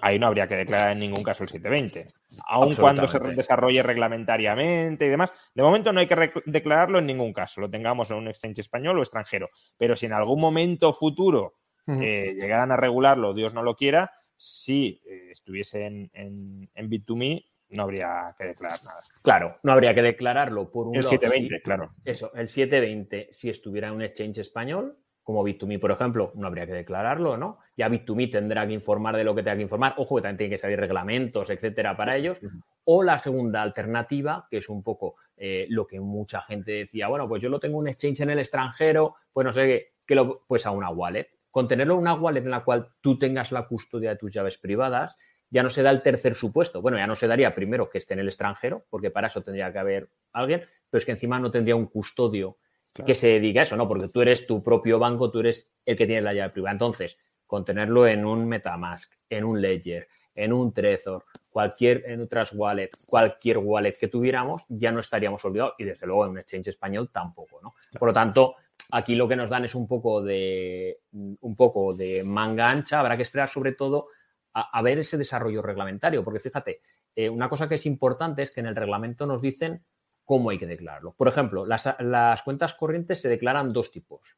[0.01, 2.05] ahí no habría que declarar en ningún caso el 720,
[2.47, 5.33] aun cuando se desarrolle reglamentariamente y demás.
[5.53, 8.97] De momento no hay que declararlo en ningún caso, lo tengamos en un exchange español
[8.97, 13.75] o extranjero, pero si en algún momento futuro eh, llegaran a regularlo, Dios no lo
[13.75, 18.99] quiera, si eh, estuviese en, en, en Bit2Me, no habría que declarar nada.
[19.23, 21.93] Claro, no habría que declararlo por un El 720, claro.
[22.03, 26.65] Eso, el 720, si estuviera en un exchange español, como Bit2Me, por ejemplo, no habría
[26.65, 27.59] que declararlo, ¿no?
[27.77, 29.93] Ya Bit2Me tendrá que informar de lo que tenga que informar.
[29.97, 32.39] Ojo, que también tiene que salir reglamentos, etcétera, para ellos.
[32.85, 37.27] O la segunda alternativa, que es un poco eh, lo que mucha gente decía, bueno,
[37.27, 40.43] pues yo lo tengo un exchange en el extranjero, pues no sé qué, que lo,
[40.47, 41.29] pues a una wallet.
[41.51, 44.57] Con tenerlo en una wallet en la cual tú tengas la custodia de tus llaves
[44.57, 45.17] privadas,
[45.51, 46.81] ya no se da el tercer supuesto.
[46.81, 49.71] Bueno, ya no se daría primero que esté en el extranjero, porque para eso tendría
[49.71, 52.57] que haber alguien, pero es que encima no tendría un custodio
[53.05, 53.87] que se diga eso, ¿no?
[53.87, 56.73] Porque tú eres tu propio banco, tú eres el que tiene la llave privada.
[56.73, 62.53] Entonces, con tenerlo en un Metamask, en un Ledger, en un Trezor, cualquier, en otras
[62.53, 66.69] wallets, cualquier wallet que tuviéramos, ya no estaríamos olvidados y desde luego en un exchange
[66.69, 67.73] español tampoco, ¿no?
[67.97, 68.55] Por lo tanto,
[68.91, 73.17] aquí lo que nos dan es un poco de, un poco de manga ancha, habrá
[73.17, 74.07] que esperar sobre todo
[74.53, 76.81] a, ver ese desarrollo reglamentario, porque fíjate,
[77.15, 79.83] eh, una cosa que es importante es que en el reglamento nos dicen
[80.25, 81.13] cómo hay que declararlo.
[81.13, 84.37] Por ejemplo, las, cuentas corrientes se declaran dos tipos,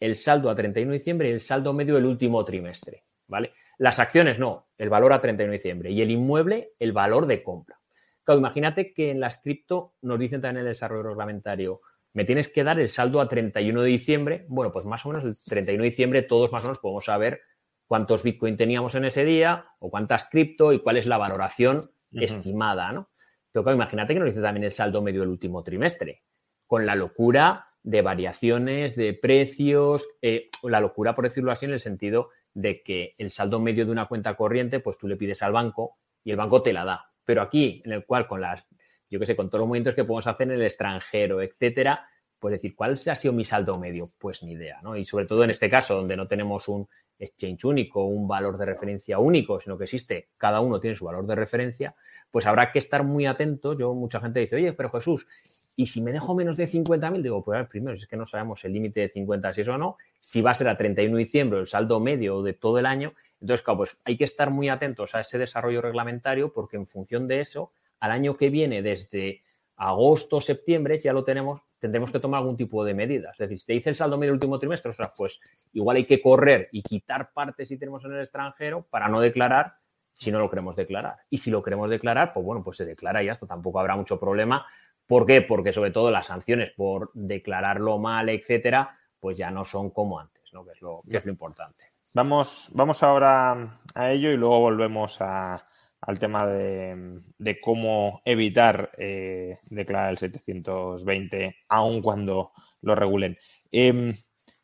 [0.00, 3.52] el saldo a 31 de diciembre y el saldo medio del último trimestre, ¿vale?
[3.78, 7.42] Las acciones no, el valor a 31 de diciembre y el inmueble, el valor de
[7.42, 7.78] compra.
[8.24, 11.80] Claro, imagínate que en la cripto nos dicen también en el desarrollo reglamentario,
[12.14, 14.44] me tienes que dar el saldo a 31 de diciembre.
[14.48, 17.40] Bueno, pues más o menos el 31 de diciembre todos más o menos podemos saber
[17.86, 21.78] cuántos Bitcoin teníamos en ese día o cuántas cripto y cuál es la valoración
[22.12, 23.10] estimada, ¿no?
[23.52, 26.22] Pero imagínate que nos dice también el saldo medio del último trimestre,
[26.66, 31.80] con la locura de variaciones, de precios, eh, la locura, por decirlo así, en el
[31.80, 35.52] sentido de que el saldo medio de una cuenta corriente, pues tú le pides al
[35.52, 37.06] banco y el banco te la da.
[37.24, 38.66] Pero aquí, en el cual con las,
[39.10, 42.06] yo qué sé, con todos los movimientos que podemos hacer en el extranjero, etcétera,
[42.42, 44.10] pues decir, ¿cuál ha sido mi saldo medio?
[44.18, 44.96] Pues ni idea, ¿no?
[44.96, 48.66] Y sobre todo en este caso, donde no tenemos un exchange único, un valor de
[48.66, 51.94] referencia único, sino que existe, cada uno tiene su valor de referencia,
[52.32, 53.78] pues habrá que estar muy atentos.
[53.78, 55.28] Yo, mucha gente dice, oye, pero Jesús,
[55.76, 57.22] ¿y si me dejo menos de 50.000?
[57.22, 59.78] Digo, pues primero, si es que no sabemos el límite de 50, si eso o
[59.78, 62.86] no, si va a ser a 31 de diciembre el saldo medio de todo el
[62.86, 63.14] año.
[63.40, 67.28] Entonces, claro, pues hay que estar muy atentos a ese desarrollo reglamentario porque en función
[67.28, 69.44] de eso, al año que viene, desde
[69.76, 73.32] agosto, septiembre, ya lo tenemos, tendremos que tomar algún tipo de medidas.
[73.32, 75.40] Es decir, si te dice el saldo medio último trimestre, o sea, pues
[75.72, 79.74] igual hay que correr y quitar partes si tenemos en el extranjero para no declarar
[80.14, 81.16] si no lo queremos declarar.
[81.28, 84.20] Y si lo queremos declarar, pues bueno, pues se declara y ya tampoco habrá mucho
[84.20, 84.64] problema.
[85.08, 85.42] ¿Por qué?
[85.42, 90.54] Porque sobre todo las sanciones por declararlo mal, etcétera, pues ya no son como antes,
[90.54, 90.64] ¿no?
[90.64, 91.82] Que es lo, que es lo importante.
[92.14, 95.66] Vamos, vamos ahora a ello y luego volvemos a,
[96.02, 103.38] al tema de, cómo evitar eh, declarar el 720 aun cuando lo regulen.
[103.70, 104.14] Em,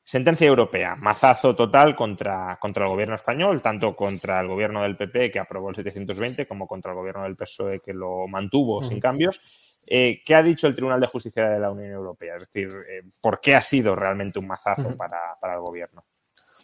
[0.08, 5.30] Sentencia europea, mazazo total contra, contra el gobierno español, tanto contra el gobierno del PP
[5.30, 9.76] que aprobó el 720 como contra el gobierno del PSOE que lo mantuvo sin cambios.
[9.86, 12.36] Eh, ¿Qué ha dicho el Tribunal de Justicia de la Unión Europea?
[12.36, 16.02] Es decir, eh, ¿por qué ha sido realmente un mazazo para, para el gobierno?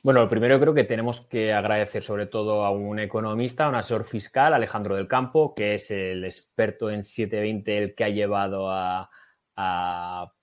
[0.05, 3.77] Bueno, lo primero creo que tenemos que agradecer sobre todo a un economista, a un
[3.77, 8.71] asesor fiscal, Alejandro del Campo, que es el experto en 720, el que ha llevado
[8.71, 9.11] a,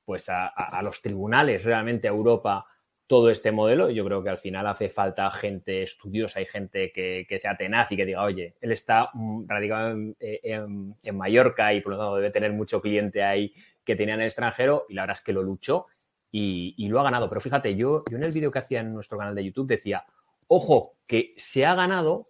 [0.04, 2.66] pues a, los tribunales realmente a Europa
[3.06, 3.92] todo este modelo.
[3.92, 7.98] Yo creo que al final hace falta gente estudiosa y gente que, sea tenaz y
[7.98, 12.52] que diga, oye, él está mm, radicado en, Mallorca y por lo tanto debe tener
[12.52, 13.54] mucho cliente ahí
[13.86, 15.86] que tenía en el extranjero y la verdad es que lo luchó
[16.32, 17.28] y, lo ha ganado.
[17.28, 20.04] Pero fíjate, yo, yo en el vídeo que hacía en nuestro canal de YouTube decía,
[20.48, 22.26] ojo, que se ha ganado,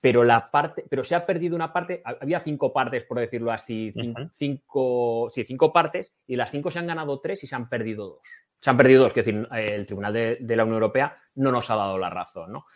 [0.00, 3.92] pero la parte, pero se ha perdido una parte, había cinco partes, por decirlo así,
[4.34, 8.06] cinco, sí, cinco partes, y las cinco se han ganado tres y se han perdido
[8.08, 8.22] dos
[8.60, 11.76] se han perdido dos, es decir, el Tribunal de, la Unión Europea no nos ha
[11.76, 12.66] dado la razón, ¿no?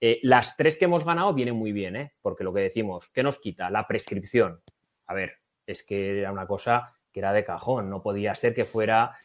[0.00, 2.12] Eh, las tres que hemos ganado vienen muy bien, ¿eh?
[2.22, 3.70] Porque lo que decimos, ¿qué nos quita?
[3.70, 4.60] La prescripción.
[5.06, 8.64] A ver, es que era una cosa que era de cajón, no podía ser que
[8.64, 9.16] fuera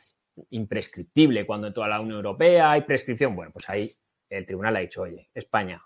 [0.49, 3.35] imprescriptible cuando en toda la Unión Europea hay prescripción.
[3.35, 3.89] Bueno, pues ahí
[4.29, 5.83] el tribunal ha dicho, oye, España,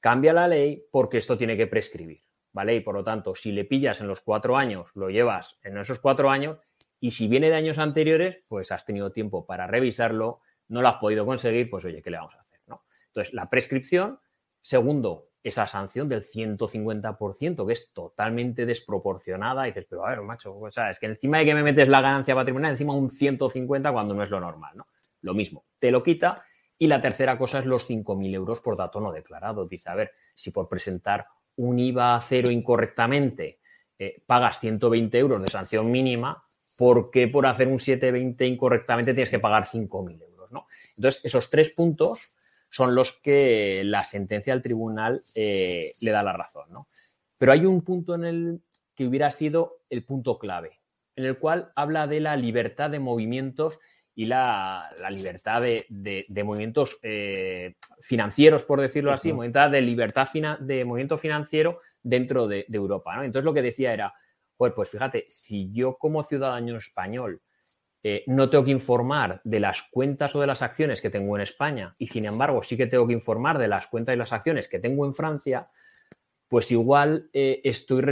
[0.00, 2.76] cambia la ley porque esto tiene que prescribir, ¿vale?
[2.76, 5.98] Y por lo tanto, si le pillas en los cuatro años, lo llevas en esos
[5.98, 6.58] cuatro años
[7.00, 10.96] y si viene de años anteriores, pues has tenido tiempo para revisarlo, no lo has
[10.96, 12.60] podido conseguir, pues oye, ¿qué le vamos a hacer?
[12.66, 12.84] ¿no?
[13.08, 14.20] Entonces, la prescripción.
[14.60, 19.66] Segundo, esa sanción del 150%, que es totalmente desproporcionada.
[19.66, 21.88] Y dices, pero a ver, macho, o sea, es que encima de que me metes
[21.88, 24.86] la ganancia patrimonial, encima un 150 cuando no es lo normal, ¿no?
[25.22, 26.44] Lo mismo, te lo quita.
[26.78, 29.66] Y la tercera cosa es los 5.000 euros por dato no declarado.
[29.66, 33.58] Dice, a ver, si por presentar un IVA a cero incorrectamente
[33.98, 36.42] eh, pagas 120 euros de sanción mínima,
[36.76, 40.52] ¿por qué por hacer un 720 incorrectamente tienes que pagar 5.000 euros?
[40.52, 40.66] ¿no?
[40.96, 42.36] Entonces, esos tres puntos
[42.70, 46.70] son los que la sentencia del tribunal eh, le da la razón.
[46.70, 46.88] ¿no?
[47.38, 48.62] Pero hay un punto en el
[48.94, 50.80] que hubiera sido el punto clave,
[51.16, 53.78] en el cual habla de la libertad de movimientos
[54.14, 60.28] y la, libertad de, movimientos eh, financieros, por decirlo así, libertad de libertad
[60.58, 63.14] de movimiento financiero dentro de, Europa.
[63.14, 63.22] ¿no?
[63.22, 64.12] Entonces lo que decía era,
[64.56, 67.40] pues, pues fíjate, si yo como ciudadano español
[68.02, 71.42] eh, no tengo que informar de las cuentas o de las acciones que tengo en
[71.42, 74.68] España y sin embargo sí que tengo que informar de las cuentas y las acciones
[74.68, 75.68] que tengo en Francia,
[76.48, 78.04] pues igual eh, estoy,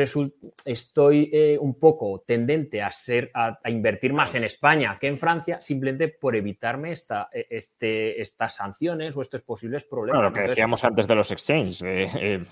[0.64, 5.60] estoy eh, un poco tendente a, ser, a, invertir más en España que en Francia,
[5.62, 10.20] simplemente por evitarme esta, e, este, estas sanciones o estos posibles problemas.
[10.20, 11.82] Bueno, lo que decíamos antes de los exchanges.
[11.82, 12.44] Eh,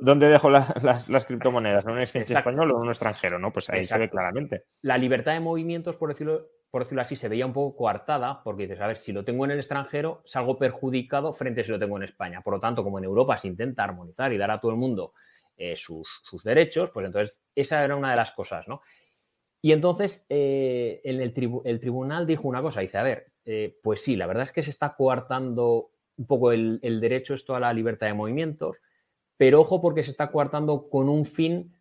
[0.00, 1.84] ¿dónde, dejo las, criptomonedas?
[1.84, 3.38] ¿En un exchange español o en un extranjero?
[3.38, 3.52] ¿no?
[3.52, 4.64] Pues ahí se ve claramente.
[4.80, 8.62] La libertad de movimientos, por decirlo por decirlo así, se veía un poco coartada, porque
[8.62, 11.78] dices, a ver, si lo tengo en el extranjero, salgo perjudicado frente a si lo
[11.78, 12.40] tengo en España.
[12.40, 15.12] Por lo tanto, como en Europa se intenta armonizar y dar a todo el mundo
[15.58, 16.08] eh, sus,
[16.42, 18.80] derechos, pues entonces esa era una de las cosas, ¿no?
[19.60, 24.16] Y entonces eh, en el, tribunal dijo una cosa, dice, a ver, eh, pues sí,
[24.16, 27.74] la verdad es que se está coartando un poco el, el derecho esto a la
[27.74, 28.80] libertad de movimientos,
[29.36, 31.74] pero ojo porque se está coartando con un fin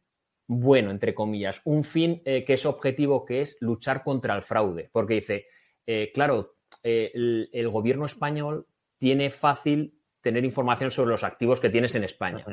[0.54, 4.90] bueno, entre comillas, un fin eh, que es objetivo, que es luchar contra el fraude.
[4.92, 5.46] Porque dice,
[5.88, 7.10] eh, claro, eh,
[7.54, 12.46] el, gobierno español tiene fácil tener información sobre los activos que tienes en España,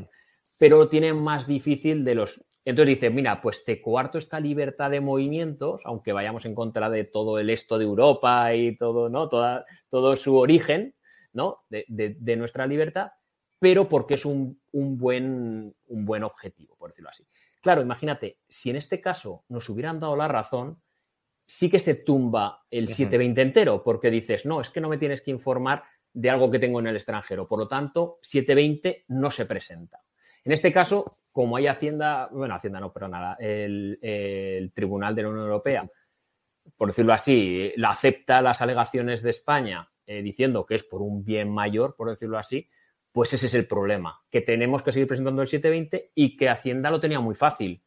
[0.60, 2.44] pero tiene más difícil de los...
[2.64, 7.02] Entonces dice, mira, pues te coarto esta libertad de movimientos, aunque vayamos en contra de
[7.02, 9.28] todo el esto de Europa y todo, ¿no?
[9.28, 10.94] todo su origen,
[11.32, 11.64] ¿no?
[11.68, 13.10] De, nuestra libertad,
[13.58, 17.24] pero porque es un, buen, un buen objetivo, por decirlo así.
[17.60, 20.80] Claro, imagínate, si en este caso nos hubieran dado la razón,
[21.46, 25.22] sí que se tumba el 720 entero, porque dices, no, es que no me tienes
[25.22, 27.48] que informar de algo que tengo en el extranjero.
[27.48, 30.02] Por lo tanto, 720 no se presenta.
[30.44, 35.28] En este caso, como hay Hacienda, bueno, Hacienda no, pero nada, el, Tribunal de la
[35.28, 35.90] Unión Europea,
[36.76, 41.24] por decirlo así, la acepta las alegaciones de España eh, diciendo que es por un
[41.24, 42.68] bien mayor, por decirlo así,
[43.12, 46.90] pues ese es el problema, que tenemos que seguir presentando el 720 y que Hacienda
[46.90, 47.82] lo tenía muy fácil.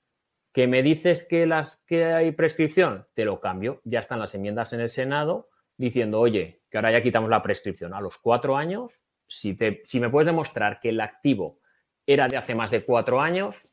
[0.51, 3.81] Que me dices que las que hay prescripción, te lo cambio.
[3.85, 7.93] Ya están las enmiendas en el Senado diciendo, oye, que ahora ya quitamos la prescripción.
[7.93, 11.59] A los cuatro años, si, te, si me puedes demostrar que el activo
[12.05, 13.63] era de hace más de cuatro años,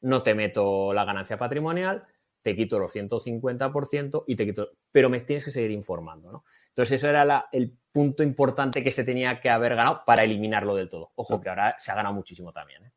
[0.00, 2.06] no te meto la ganancia patrimonial,
[2.46, 6.44] te quito los 150% y te quito, pero me tienes que seguir informando, ¿no?
[6.68, 10.88] Entonces, ese era el punto importante que se tenía que haber ganado para eliminarlo del
[10.88, 11.10] todo.
[11.16, 12.84] Ojo, que ahora se ha ganado muchísimo también.
[12.84, 12.92] ¿eh?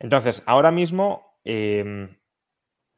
[0.00, 2.08] Entonces, ahora mismo, em,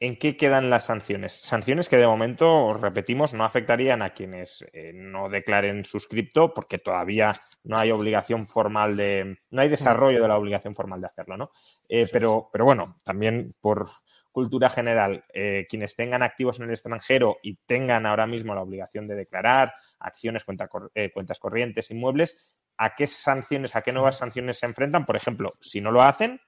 [0.01, 1.35] ¿en qué quedan las sanciones?
[1.43, 7.33] Sanciones que de momento, repetimos, no afectarían a quienes eh, no declaren suscripto porque todavía
[7.63, 11.51] no hay obligación formal de, no hay desarrollo de la obligación formal de hacerlo, ¿no?
[11.91, 13.91] Eh, pero, pero bueno, también por
[14.35, 19.07] cultura general, eh, quienes tengan activos en el extranjero y tengan ahora mismo la obligación
[19.07, 22.37] de declarar acciones, cuentas corrientes, inmuebles,
[22.77, 25.05] ¿a qué sanciones, a qué nuevas sanciones se enfrentan?
[25.05, 26.41] Por ejemplo, si no lo hacen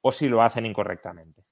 [0.00, 1.44] o si lo hacen incorrectamente.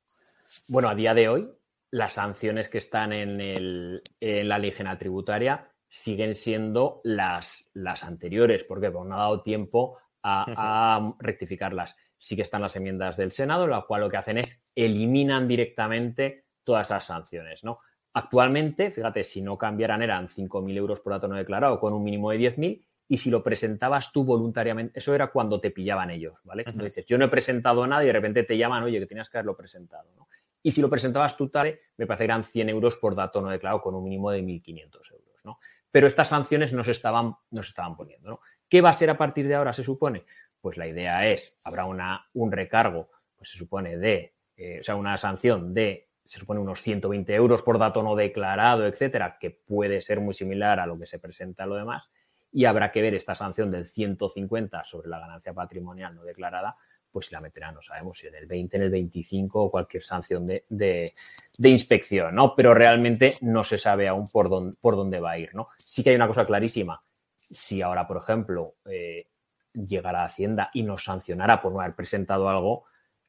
[0.68, 1.46] Bueno, a día de hoy,
[1.90, 8.90] las sanciones que están en, la ley general tributaria siguen siendo las, las anteriores, porque
[8.90, 11.94] no ha dado tiempo a, rectificarlas.
[12.18, 15.46] Sí que están las enmiendas del Senado, en la cual lo que hacen es eliminan
[15.48, 17.80] directamente todas esas sanciones, ¿no?
[18.12, 22.30] Actualmente, fíjate, si no cambiaran eran 5.000 euros por dato no declarado con un mínimo
[22.30, 26.64] de 10.000 y si lo presentabas tú voluntariamente, eso era cuando te pillaban ellos, ¿vale?
[26.64, 29.28] Cuando dices, yo no he presentado nada y de repente te llaman, oye, que tenías
[29.28, 30.28] que haberlo presentado, ¿no?
[30.62, 33.50] Y si lo presentabas tú tal, me parece que eran 100 euros por dato no
[33.50, 35.58] declarado con un mínimo de 1.500 euros, ¿no?
[35.92, 38.40] Pero estas sanciones no se estaban, no se estaban poniendo, ¿no?
[38.68, 40.24] ¿Qué va a ser a partir de ahora, se supone?
[40.60, 44.96] Pues la idea es, habrá una, un recargo, pues se supone de, eh, o sea,
[44.96, 50.00] una sanción de, se supone unos 120 euros por dato no declarado, etcétera, que puede
[50.00, 52.10] ser muy similar a lo que se presenta a lo demás,
[52.52, 56.76] y habrá que ver esta sanción del 150 sobre la ganancia patrimonial no declarada,
[57.16, 60.02] pues si la meterá, no sabemos si en el 20, en el 25 o cualquier
[60.02, 61.14] sanción de,
[61.58, 62.54] inspección, ¿no?
[62.54, 65.68] Pero realmente no se sabe aún por dónde, por dónde va a ir, ¿no?
[65.78, 67.00] Sí que hay una cosa clarísima.
[67.34, 69.28] Si ahora, por ejemplo, eh,
[69.76, 72.84] llegara a Hacienda y nos sancionara por no haber presentado algo,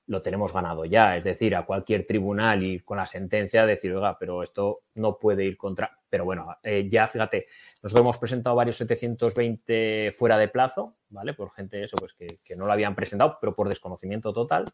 [0.08, 1.18] lo tenemos ganado ya.
[1.18, 5.45] Es decir, a cualquier tribunal y con la sentencia decir, oiga, pero esto no puede
[5.45, 6.00] ir contra.
[6.10, 7.48] Pero bueno, eh, ya fíjate,
[7.84, 11.34] nosotros hemos presentado varios 720 fuera de plazo, ¿vale?
[11.34, 14.66] Por gente eso, pues que, no lo habían presentado, pero por desconocimiento total.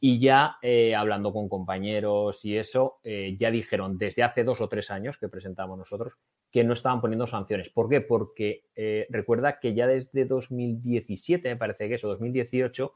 [0.00, 4.68] Y ya eh, hablando con compañeros y eso, eh, ya dijeron desde hace dos o
[4.68, 6.18] tres años que presentamos nosotros
[6.56, 7.68] que no estaban poniendo sanciones.
[7.68, 8.00] ¿Por qué?
[8.00, 8.64] Porque
[9.10, 12.94] recuerda que ya desde 2017, me parece que eso, 2018,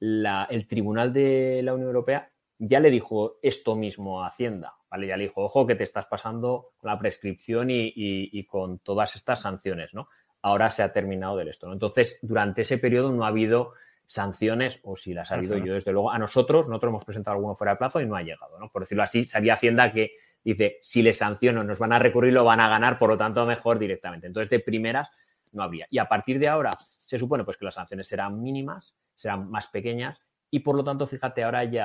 [0.00, 5.06] el Tribunal de la Unión Europea ya le dijo esto mismo a Hacienda, ¿vale?
[5.06, 9.42] Ya le dijo, ojo, que te estás pasando con la prescripción y, con todas estas
[9.42, 10.08] sanciones, ¿no?
[10.42, 11.74] Ahora se ha terminado del esto, ¿no?
[11.74, 13.74] Entonces, durante ese periodo no ha habido
[14.08, 17.54] sanciones, o si las ha habido yo, desde luego, a nosotros, nosotros hemos presentado alguno
[17.54, 18.68] fuera de plazo y no ha llegado, ¿no?
[18.68, 20.10] Por decirlo así, sabía Hacienda que
[20.44, 23.44] dice, si le sanciono, nos van a recurrir, lo van a ganar, por lo tanto,
[23.46, 24.26] mejor directamente.
[24.26, 25.10] Entonces, de primeras,
[25.52, 25.86] no habría.
[25.90, 29.66] Y a partir de ahora, se supone pues que las sanciones serán mínimas, serán más
[29.66, 30.20] pequeñas
[30.50, 31.84] y por lo tanto, fíjate, ahora ya,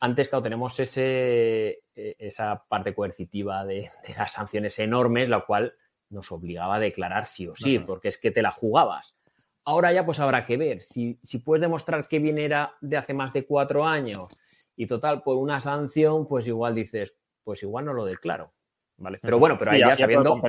[0.00, 5.74] antes, claro, tenemos ese, e, esa parte coercitiva de, las sanciones enormes, la cual
[6.08, 9.16] nos obligaba a declarar sí o sí, porque es que te la jugabas.
[9.64, 13.12] Ahora ya pues habrá que ver si, si puedes demostrar que bien era de hace
[13.12, 14.28] más de cuatro años
[14.76, 17.16] y total por una sanción, pues igual dices,
[17.46, 18.52] pues igual no lo declaro.
[18.98, 19.20] ¿Vale?
[19.22, 20.42] Pero bueno, pero ahí ya, sabiendo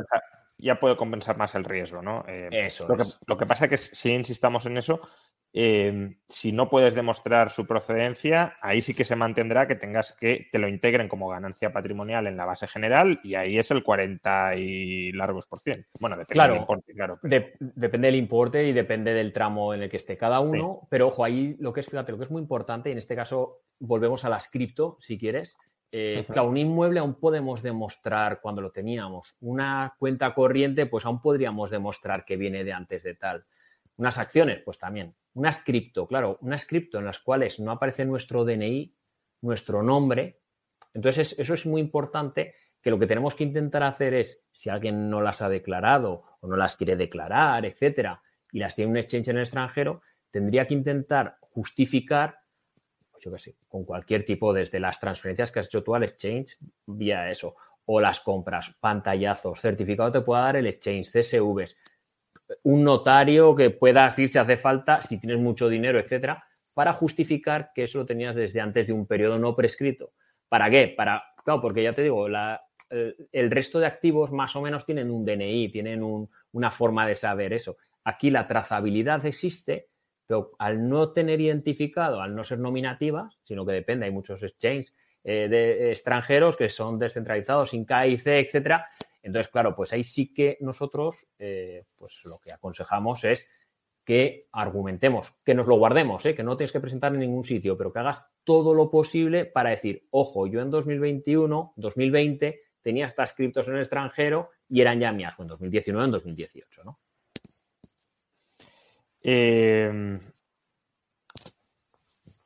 [0.58, 2.26] ya puede compensar más el riesgo, ¿no?
[2.28, 2.88] Eh, eso.
[2.88, 5.02] Lo que, lo que, pasa es que si insistamos en eso,
[5.54, 10.48] eh, si no puedes demostrar su procedencia, ahí sí que se mantendrá que tengas que
[10.52, 14.56] te lo integren como ganancia patrimonial en la base general y ahí es el 40
[14.56, 15.86] y largos por cien.
[16.00, 17.20] Bueno, depende del importe, claro.
[17.22, 21.24] depende del importe y depende del tramo en el que esté cada uno, pero ojo,
[21.24, 24.26] ahí lo que es, fíjate, lo que es muy importante, y en este caso volvemos
[24.26, 25.56] a las cripto, si quieres,
[25.92, 29.36] eh, un inmueble aún podemos demostrar cuando lo teníamos.
[29.42, 33.46] Una cuenta corriente, pues aún podríamos demostrar que viene de antes de tal.
[33.98, 35.16] Unas acciones, pues también.
[35.34, 38.94] Unas cripto, claro, unas cripto en las cuales no aparece nuestro DNI,
[39.42, 40.42] nuestro nombre.
[40.94, 45.10] Entonces, eso es muy importante que lo que tenemos que intentar hacer es, si alguien
[45.10, 48.22] no las ha declarado o no las quiere declarar, etcétera,
[48.52, 52.40] y las tiene un exchange en el extranjero, tendría que intentar justificar
[53.18, 56.04] pues yo qué sé, con cualquier tipo, desde las transferencias que has hecho tú al
[56.04, 57.56] exchange, vía eso,
[57.86, 61.76] o las compras, pantallazos, certificado te pueda dar el exchange, CSVs,
[62.64, 66.44] un notario que pueda ir si hace falta, si tienes mucho dinero, etcétera,
[66.76, 70.12] para justificar que eso lo tenías desde antes de un periodo no prescrito.
[70.48, 70.94] ¿Para qué?
[70.96, 75.26] Para, claro, porque ya te digo, el, resto de activos más o menos tienen un
[75.26, 76.04] DNI, tienen
[76.52, 77.78] una forma de saber eso.
[78.04, 79.90] Aquí la trazabilidad existe,
[80.28, 84.94] pero al no tener identificado, al no ser nominativa, sino que depende, hay muchos exchanges
[85.24, 88.88] eh, de extranjeros que son descentralizados sin KIC, etcétera.
[89.24, 93.48] Entonces, claro, pues ahí sí que nosotros, eh, pues lo que aconsejamos es
[94.06, 96.34] que argumentemos, que nos lo guardemos, ¿eh?
[96.34, 99.72] que no tienes que presentar en ningún sitio, pero que hagas todo lo posible para
[99.72, 105.12] decir, ojo, yo en 2021, 2020 tenía estas criptos en el extranjero y eran ya
[105.12, 107.00] mías, o en 2019, en 2018, ¿no?
[109.30, 110.22] Em,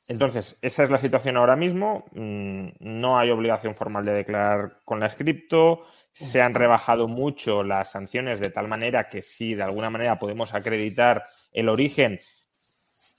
[0.07, 2.05] Entonces, esa es la situación ahora mismo.
[2.13, 5.85] Mm, no hay obligación formal de declarar con la cripto.
[6.11, 10.55] Se han rebajado mucho las sanciones de tal manera que si de alguna manera podemos
[10.55, 12.19] acreditar el origen,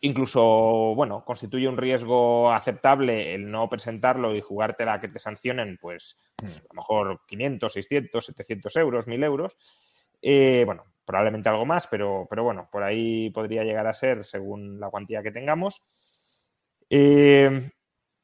[0.00, 0.42] incluso,
[0.96, 6.18] bueno, constituye un riesgo aceptable el no presentarlo y jugártela a que te sancionen, pues
[6.42, 6.46] mm.
[6.46, 9.56] a lo mejor 500, 600, 700 euros, 1000 euros.
[10.20, 14.80] Eh, bueno, probablemente algo más, pero, pero bueno, por ahí podría llegar a ser según
[14.80, 15.82] la cuantía que tengamos.
[16.88, 17.70] Eh,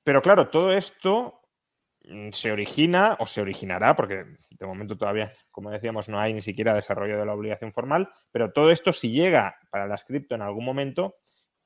[0.03, 1.43] pero claro, todo esto
[2.05, 6.41] mm, se origina o se originará, porque de momento todavía, como decíamos, no hay ni
[6.41, 10.41] siquiera desarrollo de la obligación formal, pero todo esto si llega para las cripto en
[10.41, 11.17] algún momento,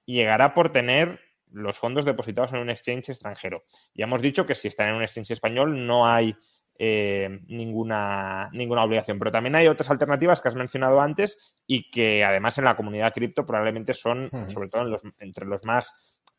[0.05, 1.21] llegará por tener
[1.53, 3.63] los fondos depositados en un exchange extranjero.
[3.95, 6.35] Ya hemos dicho que si están en un exchange español no hay
[6.79, 9.19] eh, ninguna, ninguna obligación.
[9.19, 13.13] Pero también hay otras alternativas que has mencionado antes y que además en la comunidad
[13.13, 15.93] cripto probablemente son, sobre todo entre los más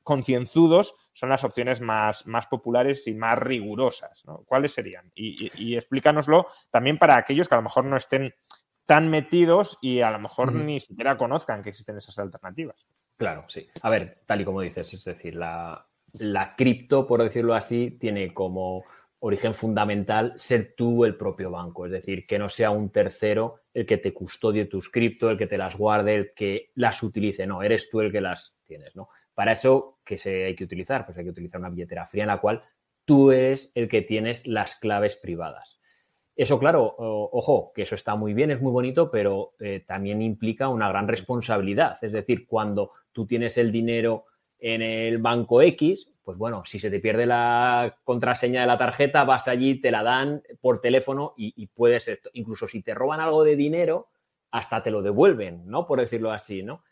[0.04, 4.24] concienzudos, son las opciones más, más populares y más rigurosas.
[4.46, 5.12] ¿Cuáles serían?
[5.16, 8.34] Y, explícanoslo también para aquellos que a lo mejor no estén
[8.86, 12.86] tan metidos y a lo mejor ni siquiera conozcan que existen esas alternativas.
[13.16, 13.68] Claro, sí.
[13.82, 15.88] A ver, tal y como dices, es decir, la,
[16.20, 18.84] la cripto, por decirlo así, tiene como
[19.26, 23.86] origen fundamental ser tú el propio banco, es decir, que no sea un tercero el
[23.86, 27.64] que te custodie tus cripto, el que te las guarde, el que las utilice, no,
[27.64, 29.08] eres tú el que las tienes, ¿no?
[29.34, 31.06] Para eso, ¿qué se hay que utilizar?
[31.06, 32.64] Pues hay que utilizar una billetera fría en la cual
[33.06, 35.80] tú eres el que tienes las claves privadas.
[36.36, 40.68] Eso, claro, ojo, que eso está muy bien, es muy bonito, pero eh, también implica
[40.68, 41.98] una gran responsabilidad.
[42.02, 44.26] Es decir, cuando tú tienes el dinero
[44.60, 49.26] en el banco X, pues bueno, si se te pierde la contraseña de la tarjeta,
[49.26, 52.30] vas allí, te la dan por teléfono y, puedes, esto.
[52.34, 54.10] incluso si te roban algo de dinero,
[54.52, 55.86] hasta te lo devuelven, ¿no?
[55.86, 56.84] Por decirlo así, ¿no?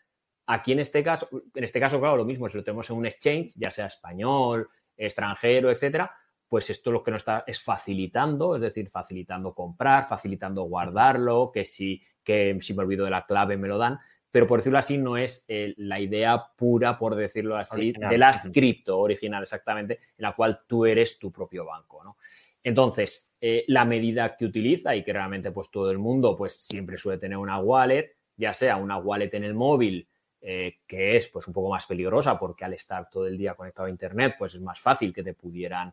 [0.46, 3.06] Aquí en este caso, en este caso, claro, lo mismo, si lo tenemos en un
[3.06, 6.14] exchange, ya sea español, extranjero, etcétera,
[6.48, 11.64] pues esto lo que nos está es facilitando, es decir, facilitando comprar, facilitando guardarlo, que
[11.64, 13.98] si, que si me olvido de la clave me lo dan
[14.32, 18.50] pero por decirlo así, no es eh, la idea pura, por decirlo así, de las
[18.50, 22.16] cripto original, exactamente, en la cual tú eres tu propio banco, ¿no?
[22.64, 26.96] Entonces, eh, la medida que utiliza y que realmente pues todo el mundo pues siempre
[26.96, 30.08] suele tener una wallet, ya sea una wallet en el móvil,
[30.40, 33.86] eh, que es pues un poco más peligrosa porque al estar todo el día conectado
[33.86, 35.92] a Internet, pues es más fácil que te pudieran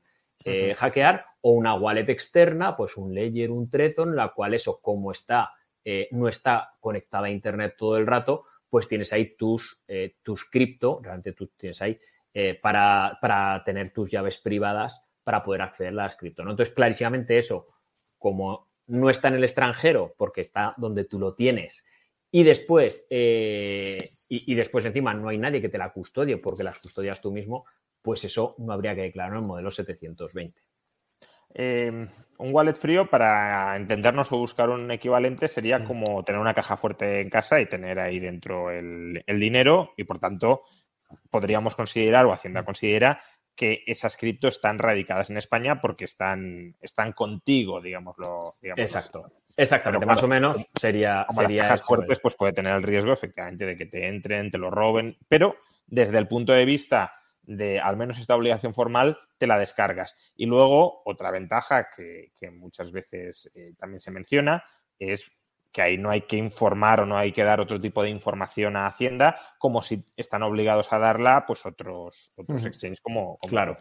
[0.77, 5.51] hackear, o una wallet externa, pues un Ledger, un Trezor, la cual eso como está
[5.83, 10.45] eh, no está conectada a Internet todo el rato, pues tienes ahí tus, eh, tus
[10.45, 11.99] cripto, realmente tú tienes ahí
[12.33, 16.43] eh, para, tener tus llaves privadas para poder acceder a las cripto.
[16.43, 16.51] ¿no?
[16.51, 17.65] Entonces, clarísimamente eso,
[18.17, 21.83] como no está en el extranjero, porque está donde tú lo tienes,
[22.31, 27.21] y después, y, después encima no hay nadie que te la custodie porque las custodias
[27.21, 27.65] tú mismo,
[28.03, 30.61] pues eso no habría que declarar en el modelo 720.
[31.53, 35.85] Em, un wallet frío, para entendernos o buscar un equivalente, sería mm.
[35.85, 40.19] como tener una caja fuerte en casa y tener ahí dentro el, dinero y por
[40.19, 40.63] tanto
[41.31, 43.21] podríamos considerar o Hacienda considera
[43.55, 48.53] que esas cripto están radicadas en España porque están, están contigo, digámoslo.
[48.61, 49.29] Exacto.
[49.57, 51.25] Exactamente, más o menos sería.
[51.27, 54.57] Como las cajas fuertes, pues puede tener el riesgo, efectivamente, de que te entren, te
[54.57, 57.18] lo roben, pero desde el punto de vista
[57.49, 60.15] de al menos esta obligación formal, te la descargas.
[60.35, 64.63] Y luego, otra ventaja que, muchas veces eh, también se menciona
[64.99, 65.31] es
[65.71, 68.77] que ahí no hay que informar o no hay que dar otro tipo de información
[68.77, 73.75] a Hacienda, como si están obligados a darla pues otros, otros exchanges como, claro,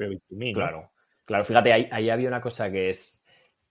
[0.54, 0.90] claro,
[1.26, 1.44] claro.
[1.44, 3.22] Fíjate, ahí, ahí, había una cosa que es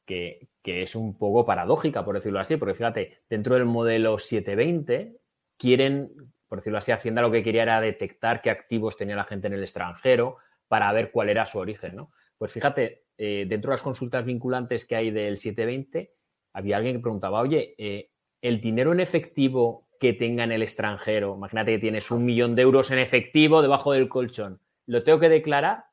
[0.06, 5.18] que, que, es un poco paradójica, por decirlo así, porque fíjate, dentro del modelo 720
[5.58, 6.12] quieren
[6.48, 9.54] por decirlo así, Hacienda lo que quería era detectar qué activos tenía la gente en
[9.54, 10.38] el extranjero
[10.68, 12.12] para ver cuál era su origen, ¿no?
[12.38, 16.14] Pues fíjate, eh, dentro de las consultas vinculantes que hay del 720,
[16.54, 21.36] había alguien que preguntaba, oye, eh, el dinero en efectivo que tenga en el extranjero,
[21.36, 25.30] imagínate que tienes un millón de euros en efectivo debajo del colchón, ¿lo tengo que
[25.30, 25.86] declarar?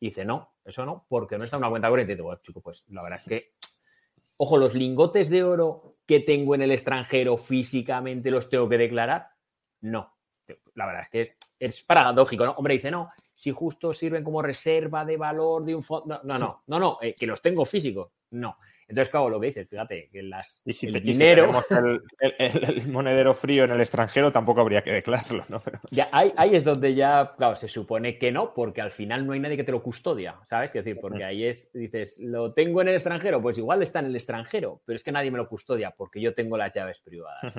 [0.00, 2.14] Y dice, no, eso no, porque no está en una cuenta corriente.
[2.14, 3.54] Y digo, chico, pues la verdad es que,
[4.36, 9.28] ojo, los lingotes de oro que tengo en el extranjero físicamente los tengo que declarar.
[9.84, 10.10] No.
[10.74, 12.52] La verdad es que es, paradójico, ¿no?
[12.52, 16.20] Hombre, dice, no, si justo sirven como reserva de valor de un fondo.
[16.24, 18.10] No, no, no, no, eh, que los tengo físicos.
[18.30, 18.58] No.
[18.86, 21.50] Entonces, claro, lo que dices, fíjate, que las, y si el dinero.
[22.20, 25.60] el, monedero frío en el extranjero, tampoco habría que declararlo, ¿no?
[25.90, 29.32] Ya, ahí, ahí, es donde ya, claro, se supone que no, porque al final no
[29.32, 30.70] hay nadie que te lo custodia, ¿sabes?
[30.74, 34.06] Es decir, porque ahí es, dices, lo tengo en el extranjero, pues igual está en
[34.06, 37.54] el extranjero, pero es que nadie me lo custodia porque yo tengo las llaves privadas.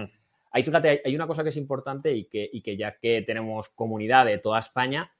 [0.55, 4.25] Ahí fíjate, hay una cosa que es importante y que, que ya que tenemos comunidad
[4.25, 5.11] de toda España,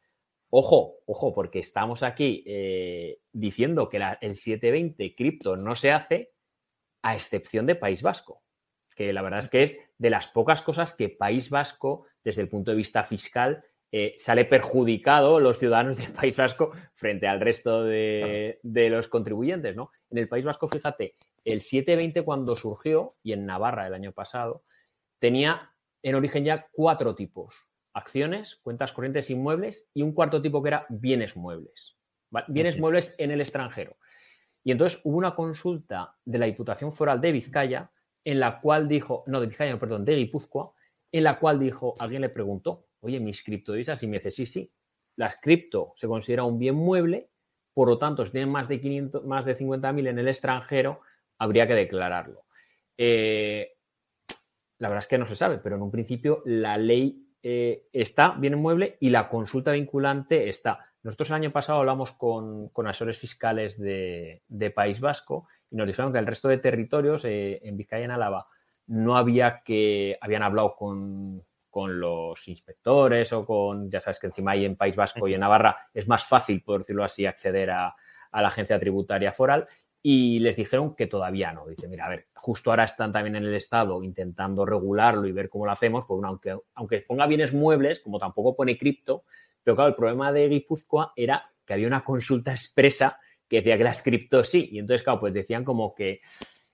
[0.50, 6.32] Ojo, ojo, porque estamos aquí eh, diciendo que el 720 cripto no se hace
[7.02, 8.42] a excepción de País Vasco,
[8.96, 12.48] que la verdad es que es de las pocas cosas que País Vasco, desde el
[12.48, 17.84] punto de vista fiscal, eh, sale perjudicado los ciudadanos del País Vasco frente al resto
[17.84, 19.92] de, de, los contribuyentes, ¿no?
[20.10, 24.64] En el País Vasco, fíjate, el 720 cuando surgió, y en Navarra el año pasado,
[25.26, 25.71] tenía
[26.03, 30.86] en origen ya cuatro tipos acciones, cuentas corrientes inmuebles y un cuarto tipo que era
[30.88, 31.95] bienes muebles.
[32.47, 33.97] Bienes muebles en el extranjero.
[34.63, 37.89] Y entonces hubo una consulta de la Diputación Foral de Vizcaya
[38.23, 40.73] en la cual dijo, no, de Vizcaya, perdón, de Guipúzcoa,
[41.11, 44.71] en la cual dijo, alguien le preguntó, oye, mis criptodivisas, y me dice, sí, sí,
[45.15, 47.30] las cripto se considera un bien mueble,
[47.73, 51.01] por lo tanto, si tienen más de 500, más de 50.000 en el extranjero,
[51.39, 52.45] habría que declararlo.
[52.95, 53.74] Eh,
[54.78, 58.32] la verdad es que no se sabe, pero en un principio la ley eh, está
[58.32, 60.80] bien mueble y la consulta vinculante está.
[61.03, 64.41] Nosotros el año pasado hablamos con, asesores fiscales de,
[64.76, 68.11] País Vasco y nos dijeron que el resto de territorios, eh, en Vizcaya y en
[68.11, 68.47] Álava,
[68.88, 71.43] no había que, habían hablado con,
[71.78, 75.78] los inspectores o con, ya sabes que encima hay en País Vasco y en Navarra
[75.93, 77.93] es más fácil, por decirlo así, acceder a,
[78.32, 79.67] a la agencia tributaria foral
[80.08, 81.66] y les dijeron que todavía no.
[81.66, 85.49] Dice, mira, a ver, justo ahora están también en el Estado intentando regularlo y ver
[85.49, 89.24] cómo lo hacemos, pues aunque, aunque ponga bienes muebles, como tampoco pone cripto,
[89.64, 93.84] pero claro, el problema de Guipúzcoa era que había una consulta expresa que decía que
[93.84, 96.22] las cripto sí, y entonces, claro, pues decían como que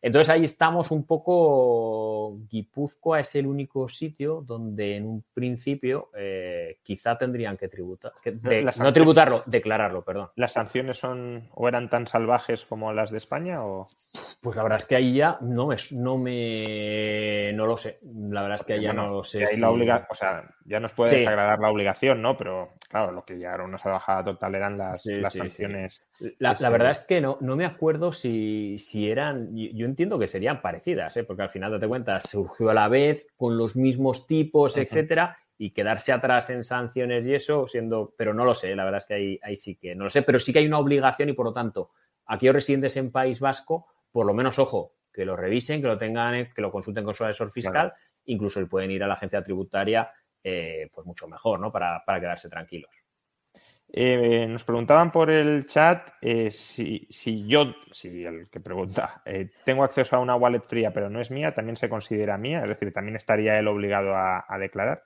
[0.01, 6.79] entonces ahí estamos un poco, Guipúzcoa es el único sitio donde en un principio eh,
[6.81, 8.13] quizá tendrían que tributar,
[8.79, 10.29] no tributarlo, declararlo, perdón.
[10.35, 13.85] ¿Las sanciones son o eran tan salvajes como las de España o...?
[14.41, 18.41] Pues la verdad es que ahí ya no me, no me, no lo sé, la
[18.41, 19.45] verdad es que ahí ya no lo sé.
[19.59, 20.07] la obliga...
[20.09, 22.35] O sea, ya nos puede desagradar la obligación, ¿no?
[22.35, 26.03] Pero claro, lo que llegaron a una salvajada total eran las, sanciones.
[26.37, 30.61] La, verdad es que no, no me acuerdo si, si eran, yo entiendo que serían
[30.61, 31.23] parecidas, ¿eh?
[31.23, 35.71] porque al final, date cuenta, surgió a la vez, con los mismos tipos, etcétera, y
[35.71, 39.13] quedarse atrás en sanciones y eso, siendo, pero no lo sé, la verdad es que
[39.15, 41.45] ahí, ahí sí que no lo sé, pero sí que hay una obligación y por
[41.45, 41.91] lo tanto,
[42.27, 46.53] aquellos residentes en País Vasco, por lo menos, ojo, que lo revisen, que lo tengan,
[46.53, 47.93] que lo consulten con su asesor fiscal,
[48.25, 50.11] incluso pueden ir a la agencia tributaria,
[50.43, 51.71] eh, pues mucho mejor, ¿no?
[51.71, 52.91] Para, para quedarse tranquilos.
[53.93, 57.07] Eh, nos preguntaban por el chat eh, si,
[57.45, 61.29] yo, si el que pregunta, eh, tengo acceso a una wallet fría pero no es
[61.29, 65.03] mía, también se considera mía, es decir, también estaría él obligado a, declarar.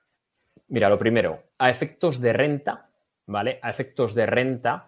[0.68, 2.90] Mira, lo primero, a efectos de renta,
[3.26, 3.58] ¿vale?
[3.64, 4.88] A efectos de renta,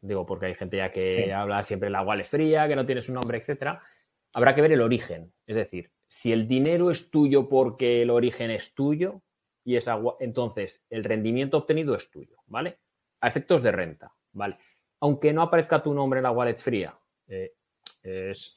[0.00, 3.02] digo porque hay gente ya que habla siempre de la wallet fría, que no tiene
[3.02, 3.82] su nombre, etcétera,
[4.32, 5.34] habrá que ver el origen.
[5.46, 9.20] Es decir, si el dinero es tuyo porque el origen es tuyo,
[9.64, 12.78] y esa, entonces el rendimiento obtenido es tuyo, ¿vale?
[13.24, 14.58] A efectos de renta, ¿vale?
[15.00, 16.94] Aunque no aparezca tu nombre en la wallet fría,
[17.26, 17.54] eh,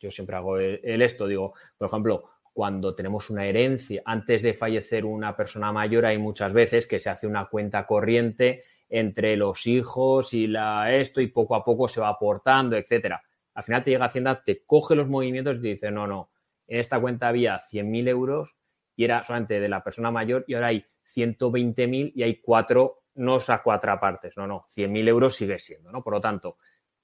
[0.02, 5.06] yo siempre hago el, esto, digo, por ejemplo, cuando tenemos una herencia, antes de fallecer
[5.06, 10.34] una persona mayor, hay muchas veces que se hace una cuenta corriente entre los hijos
[10.34, 13.24] y la esto y poco a poco se va aportando, etcétera.
[13.54, 16.30] Al final te llega Hacienda, te coge los movimientos y te dice, no, no,
[16.68, 18.58] en esta cuenta había 100.000 euros
[18.98, 23.40] y era solamente de la persona mayor y ahora hay 120.000 y hay cuatro no
[23.40, 26.04] saco a partes, no, no, 100.000 euros sigue siendo, ¿no?
[26.04, 26.58] Por lo tanto,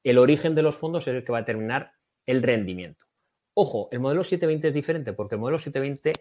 [0.03, 1.93] el origen de los fondos es el que va a determinar
[2.26, 3.05] el rendimiento.
[3.55, 6.14] Ojo, el modelo 720 es diferente porque el modelo 720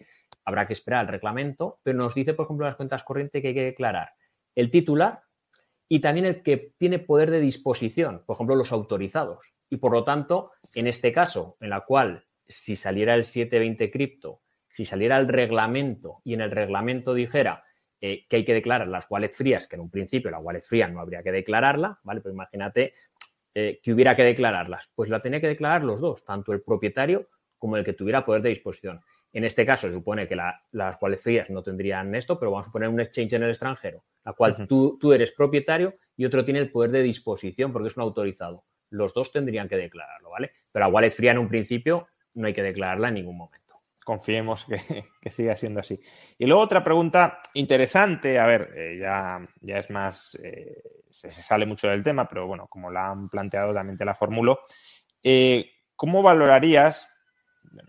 [0.45, 3.53] habrá que esperar al reglamento, pero nos dice, por ejemplo, las cuentas corrientes que hay
[3.53, 4.13] que declarar
[4.55, 5.23] el titular
[5.89, 9.53] y también el que tiene poder de disposición, por ejemplo, los autorizados.
[9.69, 14.41] Y por lo tanto, en este caso, en la cual si saliera el 720 cripto,
[14.69, 17.63] si saliera el reglamento y en el reglamento dijera
[18.05, 20.89] eh, que hay que declarar las wallets frías, que en un principio la wallet fría
[20.89, 22.19] no habría que declararla, ¿vale?
[22.19, 22.93] Pero imagínate
[23.55, 24.89] eh, que hubiera que declararlas.
[24.93, 28.41] Pues la tenía que declarar los dos, tanto el propietario como el que tuviera poder
[28.41, 28.99] de disposición.
[29.31, 32.71] En este caso, se supone que las wallets frías no tendrían esto, pero vamos a
[32.73, 36.59] poner un exchange en el extranjero, la cual tú, tú eres propietario y otro tiene
[36.59, 38.65] el poder de disposición porque es un autorizado.
[38.89, 40.51] Los dos tendrían que declararlo, ¿vale?
[40.73, 43.62] Pero la wallet fría en un principio no hay que declararla en ningún momento
[44.03, 44.65] confiemos
[45.21, 45.99] que, siga siendo así.
[46.37, 51.65] Y luego otra pregunta interesante, a ver, eh, ya, ya es más, eh, se, sale
[51.65, 54.61] mucho del tema, pero bueno, como la han planteado también te la formulo.
[55.23, 57.07] Eh, ¿Cómo valorarías,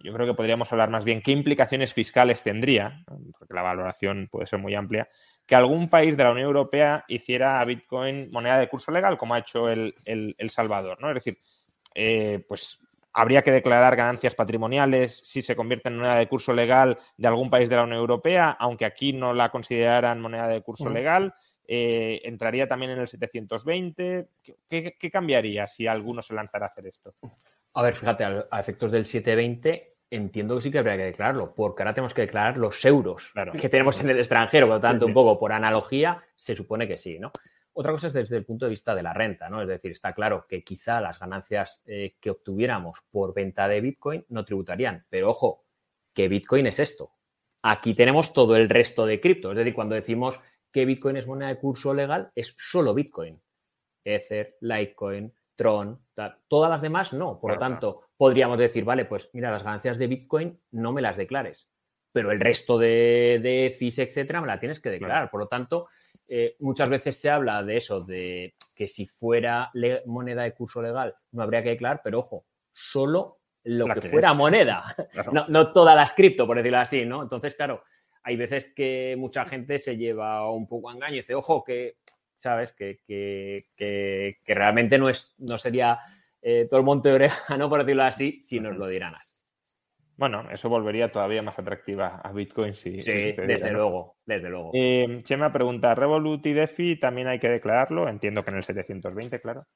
[0.03, 3.03] yo creo que podríamos hablar más bien, qué implicaciones fiscales tendría,
[3.39, 5.09] porque la valoración puede ser muy amplia,
[5.47, 9.35] que algún país de la Unión Europea hiciera a Bitcoin moneda de curso legal, como
[9.35, 11.09] ha hecho el, el Salvador, ¿no?
[11.09, 11.35] Es decir,
[12.47, 12.84] pues
[13.15, 17.49] habría que declarar ganancias patrimoniales si se convierte en moneda de curso legal de algún
[17.49, 21.33] país de la Unión Europea, aunque aquí no la consideraran moneda de curso legal.
[21.67, 24.29] eh, ¿entraría también en el 720?
[24.69, 27.15] ¿Qué, cambiaría si alguno se lanzara a hacer esto?
[27.75, 31.83] A ver, fíjate, a, efectos del 720 entiendo que sí que habría que declararlo, porque
[31.83, 35.15] ahora tenemos que declarar los euros que tenemos en el extranjero, por lo tanto, un
[35.15, 37.33] poco por analogía, se supone que sí, ¿no?
[37.77, 39.61] Otra cosa es desde el punto de vista de la renta, ¿no?
[39.61, 44.25] Es decir, está claro que quizá las ganancias eh, que obtuviéramos por venta de Bitcoin
[44.29, 45.65] no tributarían, pero ojo,
[46.15, 47.11] que Bitcoin es esto.
[47.63, 50.39] Aquí tenemos todo el resto de cripto, es decir, cuando decimos
[50.71, 53.41] que Bitcoin es moneda de curso legal, es solo Bitcoin.
[54.05, 56.01] Ether, Litecoin, Tron,
[56.49, 57.41] todas las demás no.
[57.41, 61.17] Por lo tanto, podríamos decir, vale, pues mira, las ganancias de Bitcoin no me las
[61.17, 61.69] declares,
[62.13, 65.31] pero el resto de, de fees, etcétera, me la tienes que declarar.
[65.31, 65.89] Por lo tanto,
[66.29, 69.71] eh, muchas veces se habla de eso, de que si fuera
[70.07, 74.85] moneda de curso legal no habría que declarar, pero ojo, solo lo que, fuera moneda,
[75.49, 77.23] no, todas las cripto, por decirlo así, ¿no?
[77.23, 77.83] Entonces, claro,
[78.23, 81.97] hay veces que mucha gente se lleva un poco a engaño y dice, ojo, que,
[82.35, 82.73] ¿sabes?
[82.73, 85.99] Que, que, realmente no, es, no sería
[86.43, 87.69] eh, todo el monte de oreja, ¿no?
[87.71, 89.34] Por decirlo así, si nos lo dieran así.
[90.17, 93.01] Bueno, eso volvería todavía más atractiva a Bitcoin si.
[93.01, 94.71] Sí, desde luego, desde luego.
[94.73, 98.09] Eh, Chema pregunta: ¿Revolut y DeFi también hay que declararlo?
[98.09, 99.67] Entiendo que en el 720, claro.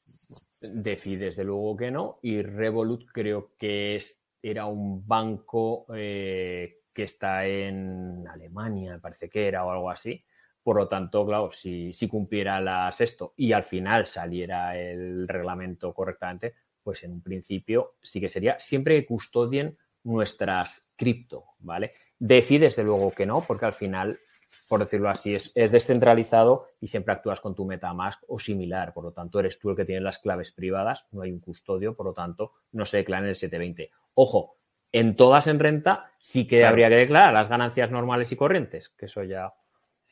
[0.61, 2.18] DeFi, desde luego que no.
[2.22, 9.28] Y Revolut creo que es, era un banco eh, que está en Alemania, me parece
[9.28, 10.24] que era, o algo así.
[10.62, 15.93] Por lo tanto, claro, si, si cumpliera las esto y al final saliera el reglamento
[15.93, 21.94] correctamente, pues en un principio sí que sería siempre que custodien nuestras cripto, ¿vale?
[22.18, 24.18] DeFi, desde luego que no, porque al final,
[24.66, 28.92] por decirlo así, es, descentralizado y siempre actúas con tu MetaMask o similar.
[28.92, 31.94] Por lo tanto, eres tú el que tiene las claves privadas, no hay un custodio,
[31.94, 33.90] por lo tanto, no se declara en el 720.
[34.14, 34.57] Ojo,
[34.92, 39.07] en todas en renta sí que habría que declarar las ganancias normales y corrientes, que
[39.07, 39.53] eso ya,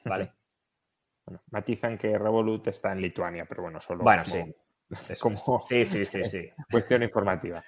[0.04, 0.32] ¿vale?
[1.26, 4.44] Bueno, matizan que Revolut está en Lituania, pero bueno, solo bueno, sí.
[5.18, 6.48] como sí, sí, sí, sí.
[6.70, 7.64] cuestión informativa.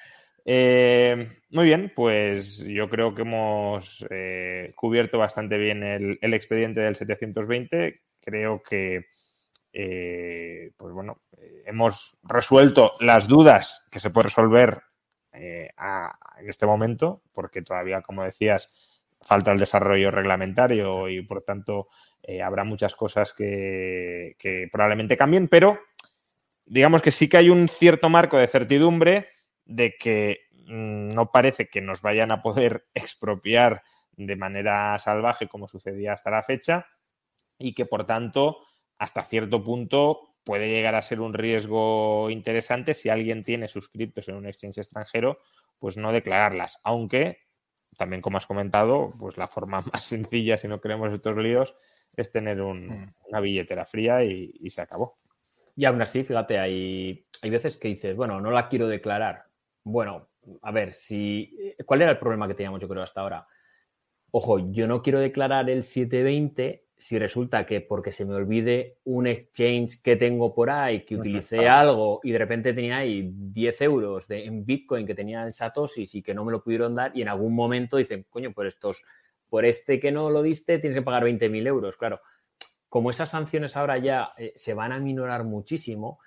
[0.51, 6.97] Eh, muy bien, pues yo creo que hemos eh, cubierto bastante bien el, expediente del
[6.97, 8.01] 720.
[8.19, 9.09] Creo que,
[9.75, 11.21] eh, pues bueno,
[11.67, 14.81] hemos resuelto las dudas que se puede resolver
[15.33, 18.73] en este momento, porque todavía, como decías,
[19.21, 21.89] falta el desarrollo reglamentario y por tanto
[22.43, 25.79] habrá muchas cosas que, que probablemente cambien, pero
[26.65, 29.29] digamos que sí que hay un cierto marco de certidumbre
[29.69, 33.85] de que mm, no parece que nos vayan a poder expropiar
[34.17, 36.87] de manera salvaje como sucedía hasta la fecha
[37.57, 38.59] y que por tanto
[38.99, 44.35] hasta cierto punto puede llegar a ser un riesgo interesante si alguien tiene suscriptos en
[44.35, 45.39] un exchange extranjero,
[45.79, 47.39] pues no declararlas, aunque
[47.97, 51.75] también como has comentado, pues la forma más sencilla si no queremos estos líos
[52.17, 53.15] es tener mm.
[53.29, 55.15] una billetera fría y, y, se acabó.
[55.77, 59.48] Y aún así, fíjate, hay, hay veces que dices, bueno, no la quiero declarar,
[59.89, 60.29] bueno,
[60.63, 61.75] a ver, si.
[61.85, 63.47] ¿Cuál era el problema que teníamos, yo creo, hasta ahora?
[64.31, 69.29] Ojo, yo no quiero declarar el 720 si resulta que porque se me olvide un
[69.29, 74.27] exchange que tengo por ahí, que utilicé algo y de repente tenía ahí 10 euros
[74.27, 77.23] de, en Bitcoin que tenía en Satoshi y que no me lo pudieron dar y
[77.23, 79.05] en algún momento dicen, coño, por estos,
[79.49, 81.97] por este que no lo diste tienes que pagar 20.000 euros.
[81.97, 82.21] Claro,
[82.89, 86.19] como esas sanciones ahora ya eh, se van a minorar muchísimo,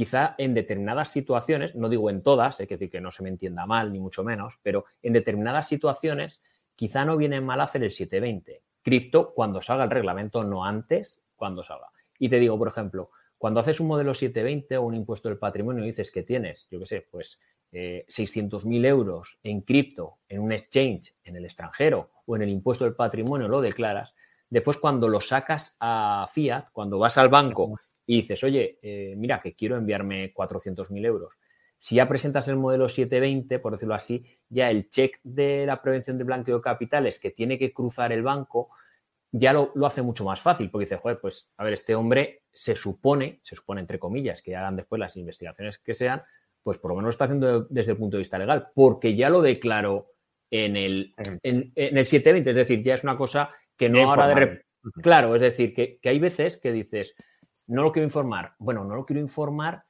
[0.00, 3.28] quizá en determinadas situaciones, no digo en todas, hay que decir que no se me
[3.28, 6.40] entienda mal, ni mucho menos, pero en determinadas situaciones
[6.74, 8.62] quizá no viene mal hacer el 720.
[8.80, 11.88] Cripto cuando salga el reglamento, no antes, cuando salga.
[12.18, 15.84] Y te digo, por ejemplo, cuando haces un modelo 720 o un impuesto del patrimonio
[15.84, 17.38] dices que tienes, yo qué sé, pues
[17.70, 22.84] eh, 600.000 euros en cripto, en un exchange en el extranjero o en el impuesto
[22.84, 24.14] del patrimonio lo declaras,
[24.48, 27.78] después cuando lo sacas a fiat, cuando vas al banco
[28.10, 31.34] y dices, oye, eh, mira, que quiero enviarme 400.000 euros.
[31.78, 36.18] Si ya presentas el modelo 720, por decirlo así, ya el check de la prevención
[36.18, 38.70] de blanqueo de capitales que tiene que cruzar el banco,
[39.30, 42.74] ya lo, hace mucho más fácil, porque dice, joder, pues, a ver, este hombre se
[42.74, 46.20] supone, se supone entre comillas, que hagan después las investigaciones que sean,
[46.64, 49.30] pues por lo menos lo está haciendo desde el punto de vista legal, porque ya
[49.30, 50.14] lo declaró
[50.50, 54.64] en el, en, el 720, es decir, ya es una cosa que no ahora de...
[55.00, 57.14] Claro, es decir, que, que hay veces que dices,
[57.70, 58.54] no lo quiero informar.
[58.58, 59.84] Bueno, no lo quiero informar.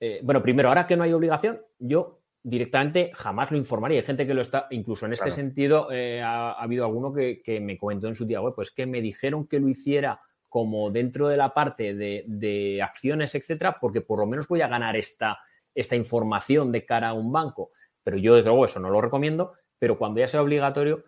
[0.00, 4.00] Eh, bueno, primero, ahora que no hay obligación, yo directamente jamás lo informaría.
[4.00, 7.76] Hay gente que lo está, incluso en este sentido, eh, ha, habido alguno que, me
[7.76, 11.36] comentó en su día web, pues que me dijeron que lo hiciera como dentro de
[11.36, 15.38] la parte de, acciones, etcétera, porque por lo menos voy a ganar esta,
[15.74, 17.72] esta información de cara a un banco.
[18.02, 19.52] Pero yo, desde luego, eso no lo recomiendo.
[19.78, 21.04] Pero cuando ya sea obligatorio,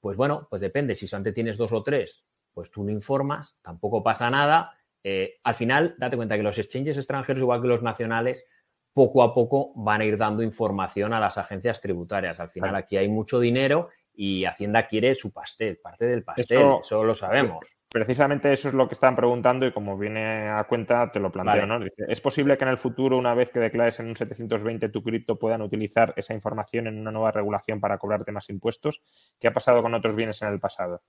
[0.00, 0.94] pues bueno, pues depende.
[0.94, 2.24] Si solamente tienes dos o tres,
[2.54, 4.72] pues tú lo informas, tampoco pasa nada
[5.04, 8.46] Eh, al final, date cuenta que los exchanges extranjeros, igual que los nacionales,
[8.92, 12.40] poco a poco van a ir dando información a las agencias tributarias.
[12.40, 17.02] Al final, aquí hay mucho dinero y Hacienda quiere su pastel, parte del pastel, eso,
[17.02, 17.78] lo sabemos.
[17.90, 21.66] Precisamente eso es lo que están preguntando y como viene a cuenta te lo planteo,
[21.66, 21.78] ¿no?
[22.08, 25.38] ¿Es posible que en el futuro, una vez que declares en un 720 tu cripto,
[25.38, 29.02] puedan utilizar esa información en una nueva regulación para cobrarte más impuestos?
[29.38, 31.02] ¿Qué ha pasado con otros bienes en el pasado?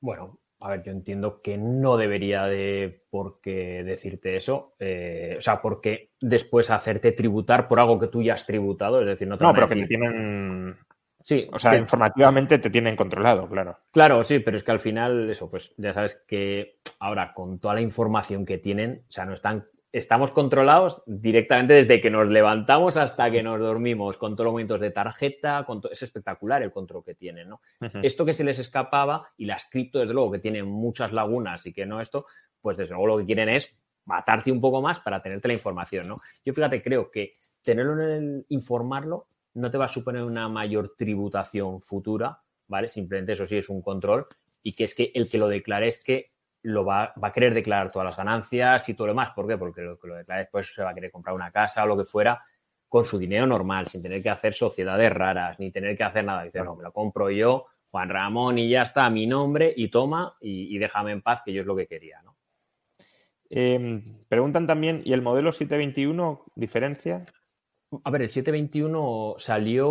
[0.00, 4.74] Bueno, a ver, yo entiendo que no debería de por qué decirte eso.
[4.78, 9.00] Eh, o sea, porque después hacerte tributar por algo que tú ya has tributado.
[9.00, 10.76] Es decir, no te No, pero que te tienen
[11.22, 11.48] Sí.
[11.52, 13.78] O sea, informativamente te tienen controlado, claro.
[13.92, 17.74] Claro, sí, pero es que al final, eso, pues ya sabes que ahora con toda
[17.74, 22.96] la información que tienen, o sea, no están, estamos controlados directamente desde que nos levantamos
[22.96, 27.04] hasta que nos dormimos, con todos los movimientos de tarjeta, con es espectacular el control
[27.04, 27.60] que tienen, ¿no?
[28.02, 31.72] Esto que se les escapaba y las cripto, desde luego, que tienen muchas lagunas y
[31.72, 32.26] que no esto,
[32.60, 36.06] pues desde luego lo que quieren es matarte un poco más para tenerte la información,
[36.08, 36.14] ¿no?
[36.44, 40.94] Yo fíjate, creo que tenerlo en el informarlo no te va a suponer una mayor
[40.96, 42.88] tributación futura, ¿vale?
[42.88, 44.26] Simplemente eso sí es un control
[44.62, 46.26] y que es que el que lo declare es que
[46.62, 49.30] lo va, a querer declarar todas las ganancias y todo lo demás.
[49.30, 49.56] ¿Por qué?
[49.56, 51.96] Porque lo que lo declare después se va a querer comprar una casa o lo
[51.96, 52.42] que fuera
[52.88, 56.42] con su dinero normal, sin tener que hacer sociedades raras, ni tener que hacer nada.
[56.42, 60.36] Dice, no, me lo compro yo, Juan Ramón, y ya está, mi nombre, y toma,
[60.40, 62.36] y, déjame en paz, que yo es lo que quería, ¿no?
[63.48, 67.24] Em, preguntan también, ¿y el modelo 721 diferencia?
[68.04, 69.90] A ver, el 721 salió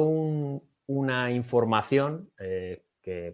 [0.87, 2.83] una información eh,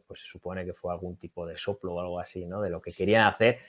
[0.05, 2.61] pues se supone que fue algún tipo de soplo o algo así, ¿no?
[2.61, 3.59] De lo que querían hacer.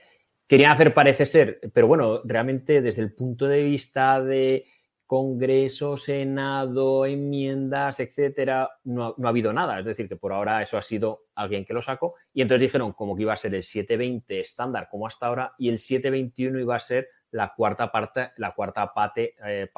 [0.47, 4.65] Querían hacer parece ser, pero bueno, realmente desde el punto de vista de
[5.07, 9.79] Congreso, Senado, enmiendas, etcétera, no, no, ha habido nada.
[9.79, 12.15] Es decir, que por ahora eso ha sido alguien que lo sacó.
[12.33, 15.69] Y entonces dijeron como que iba a ser el 720 estándar como hasta ahora y
[15.69, 19.69] el 721 iba a ser la cuarta parte, la cuarta pate, eh,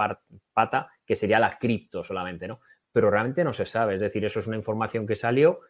[0.53, 2.61] pata, que sería la cripto solamente, ¿no?
[2.93, 5.61] Pero realmente no se sabe, es decir, eso es una información que salió,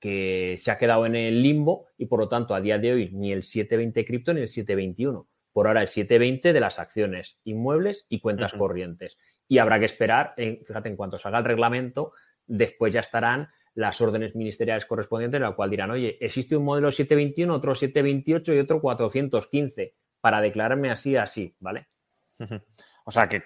[0.00, 3.10] que se ha quedado en el limbo y por lo tanto a día de hoy
[3.12, 5.26] ni el 720 cripto ni el 721.
[5.52, 9.16] Por ahora el 720 de las acciones inmuebles y cuentas corrientes.
[9.48, 12.12] Y habrá que esperar, fíjate, en cuanto salga el reglamento,
[12.46, 16.90] después ya estarán las órdenes ministeriales correspondientes, en la cual dirán, oye, existe un modelo
[16.90, 21.86] 721, otro 728 y otro 415 para declararme así, así, ¿vale?
[23.04, 23.42] O sea que,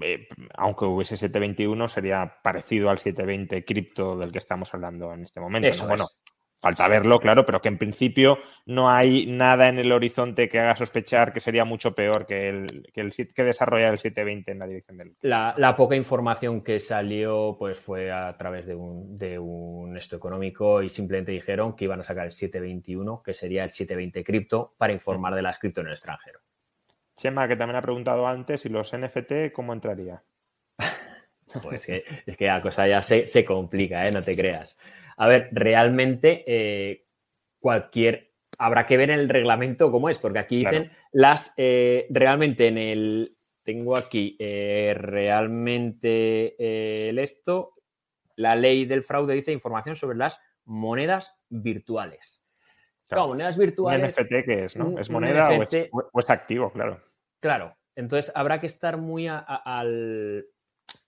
[0.00, 5.40] eh, aunque hubiese 721, sería parecido al 720 cripto del que estamos hablando en este
[5.40, 5.68] momento.
[5.86, 6.06] Bueno,
[6.64, 10.74] falta verlo, claro, pero que en principio no hay nada en el horizonte que haga
[10.76, 14.66] sospechar que sería mucho peor que el que, el, que desarrollar el 720 en la
[14.66, 15.14] dirección del.
[15.20, 20.16] La, la, poca información que salió pues fue a través de un, de un esto
[20.16, 24.74] económico y simplemente dijeron que iban a sacar el 721, que sería el 720 cripto,
[24.78, 26.40] para informar de las cripto en el extranjero.
[27.16, 30.22] Chema, que también ha preguntado antes, ¿y los NFT cómo entraría?
[31.62, 34.12] pues es que la cosa ya se, se complica, ¿eh?
[34.12, 34.76] no te creas.
[35.16, 37.06] A ver, realmente eh,
[37.58, 38.32] cualquier.
[38.58, 41.52] Habrá que ver en el reglamento cómo es, porque aquí dicen las.
[41.56, 43.30] Eh, realmente en el.
[43.62, 47.74] Tengo aquí eh, realmente el esto.
[48.36, 52.43] La ley del fraude dice información sobre las monedas virtuales.
[53.06, 54.16] Claro, monedas virtuales.
[54.16, 54.98] ¿Un NFT qué es, no?
[54.98, 55.62] ¿Es moneda o,
[56.20, 57.00] es, activo, claro?
[57.40, 57.76] Claro.
[57.94, 59.44] Entonces habrá que estar muy al,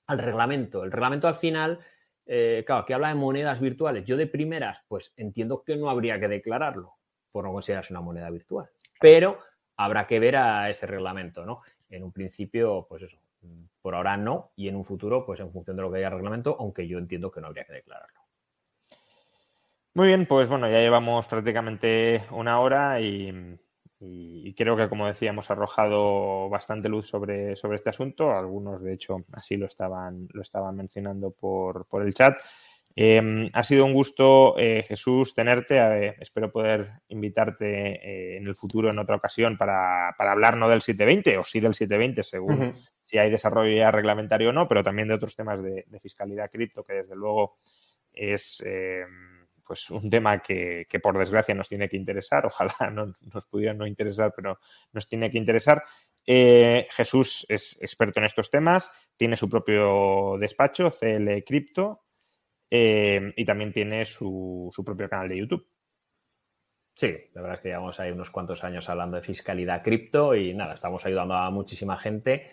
[0.07, 0.85] al reglamento.
[0.85, 1.81] El reglamento al final
[2.27, 4.05] eh, claro, que habla de monedas virtuales.
[4.05, 6.95] Yo de primeras, pues entiendo que no habría que declararlo
[7.31, 8.69] por no considerarse una moneda virtual.
[9.01, 9.39] Pero
[9.77, 11.63] habrá que ver a ese reglamento, ¿no?
[11.89, 13.19] En un principio, pues eso,
[13.81, 16.57] por ahora no, y en un futuro, pues en función de lo que haya reglamento,
[16.59, 18.21] aunque yo entiendo que no habría que declararlo.
[19.97, 23.59] Muy bien, pues bueno, ya llevamos prácticamente una hora y
[23.99, 28.31] y, creo que, como decía, hemos arrojado bastante luz sobre, sobre este asunto.
[28.31, 32.39] Algunos, de hecho, así lo estaban, lo estaban mencionando por, el chat.
[32.95, 36.15] Em, ha sido un gusto, eh, Jesús, tenerte.
[36.21, 41.39] espero poder invitarte eh, en el futuro, en otra ocasión, para, hablar no del 720
[41.39, 45.15] o sí del 720, según si hay desarrollo ya reglamentario o no, pero también de
[45.15, 47.57] otros temas de, de fiscalidad cripto, que desde luego
[48.13, 49.36] es em,
[49.67, 53.87] pues un tema que, por desgracia nos tiene que interesar, ojalá no, nos pudiera no
[53.87, 54.59] interesar, pero
[54.93, 55.83] nos tiene que interesar.
[56.27, 62.05] Eh, Jesús es experto en estos temas, tiene su propio despacho, CL Crypto,
[62.71, 65.69] eh, y también tiene su, su, propio canal de YouTube.
[66.95, 70.55] Sí, la verdad es que llevamos ahí unos cuantos años hablando de fiscalidad cripto y
[70.55, 72.51] nada, estamos ayudando a muchísima gente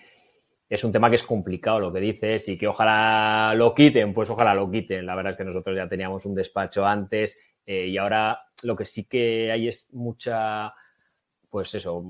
[0.73, 4.29] es un tema que es complicado lo que dices y que ojalá lo quiten, pues
[4.31, 5.05] ojalá lo quiten.
[5.05, 8.85] La verdad es que nosotros ya teníamos un despacho antes eh, y ahora lo que
[8.85, 10.73] sí que hay es mucha,
[11.47, 12.03] pues eso,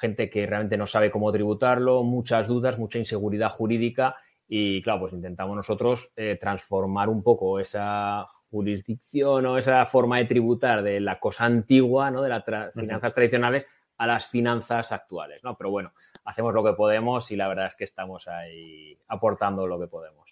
[0.00, 4.16] gente que realmente no sabe cómo tributarlo, muchas dudas, mucha inseguridad jurídica
[4.48, 10.24] y claro, pues intentamos nosotros eh, transformar un poco esa jurisdicción o esa forma de
[10.24, 12.22] tributar de la cosa antigua, ¿no?
[12.22, 13.66] de las finanzas tradicionales
[13.98, 15.56] a las finanzas actuales, ¿no?
[15.56, 15.92] Pero bueno,
[16.26, 20.26] hacemos lo que podemos y la verdad es que estamos ahí aportando lo que podemos.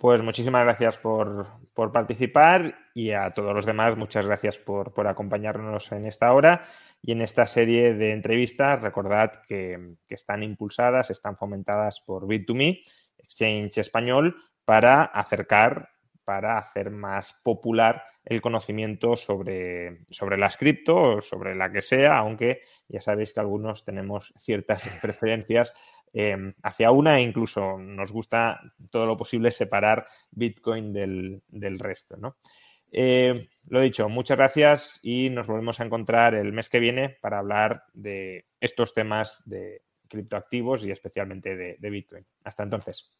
[0.00, 1.46] Pues muchísimas gracias por,
[1.92, 6.64] participar y a todos los demás muchas gracias por, acompañarnos en esta hora
[7.02, 8.80] y en esta serie de entrevistas.
[8.80, 12.82] Recordad que, que están impulsadas, están fomentadas por Bit2Me,
[13.18, 15.90] Exchange español, para acercar,
[16.30, 22.60] para hacer más popular el conocimiento sobre, sobre las cripto, sobre la que sea, aunque
[22.86, 25.74] ya sabéis que algunos tenemos ciertas preferencias
[26.12, 28.60] Em, hacia una e incluso nos gusta
[28.90, 32.16] todo lo posible separar Bitcoin del, resto.
[32.16, 32.36] ¿no?
[32.90, 37.38] Eh, lo dicho, muchas gracias y nos volvemos a encontrar el mes que viene para
[37.38, 42.26] hablar de estos temas de criptoactivos y especialmente de, de Bitcoin.
[42.42, 43.19] Hasta entonces.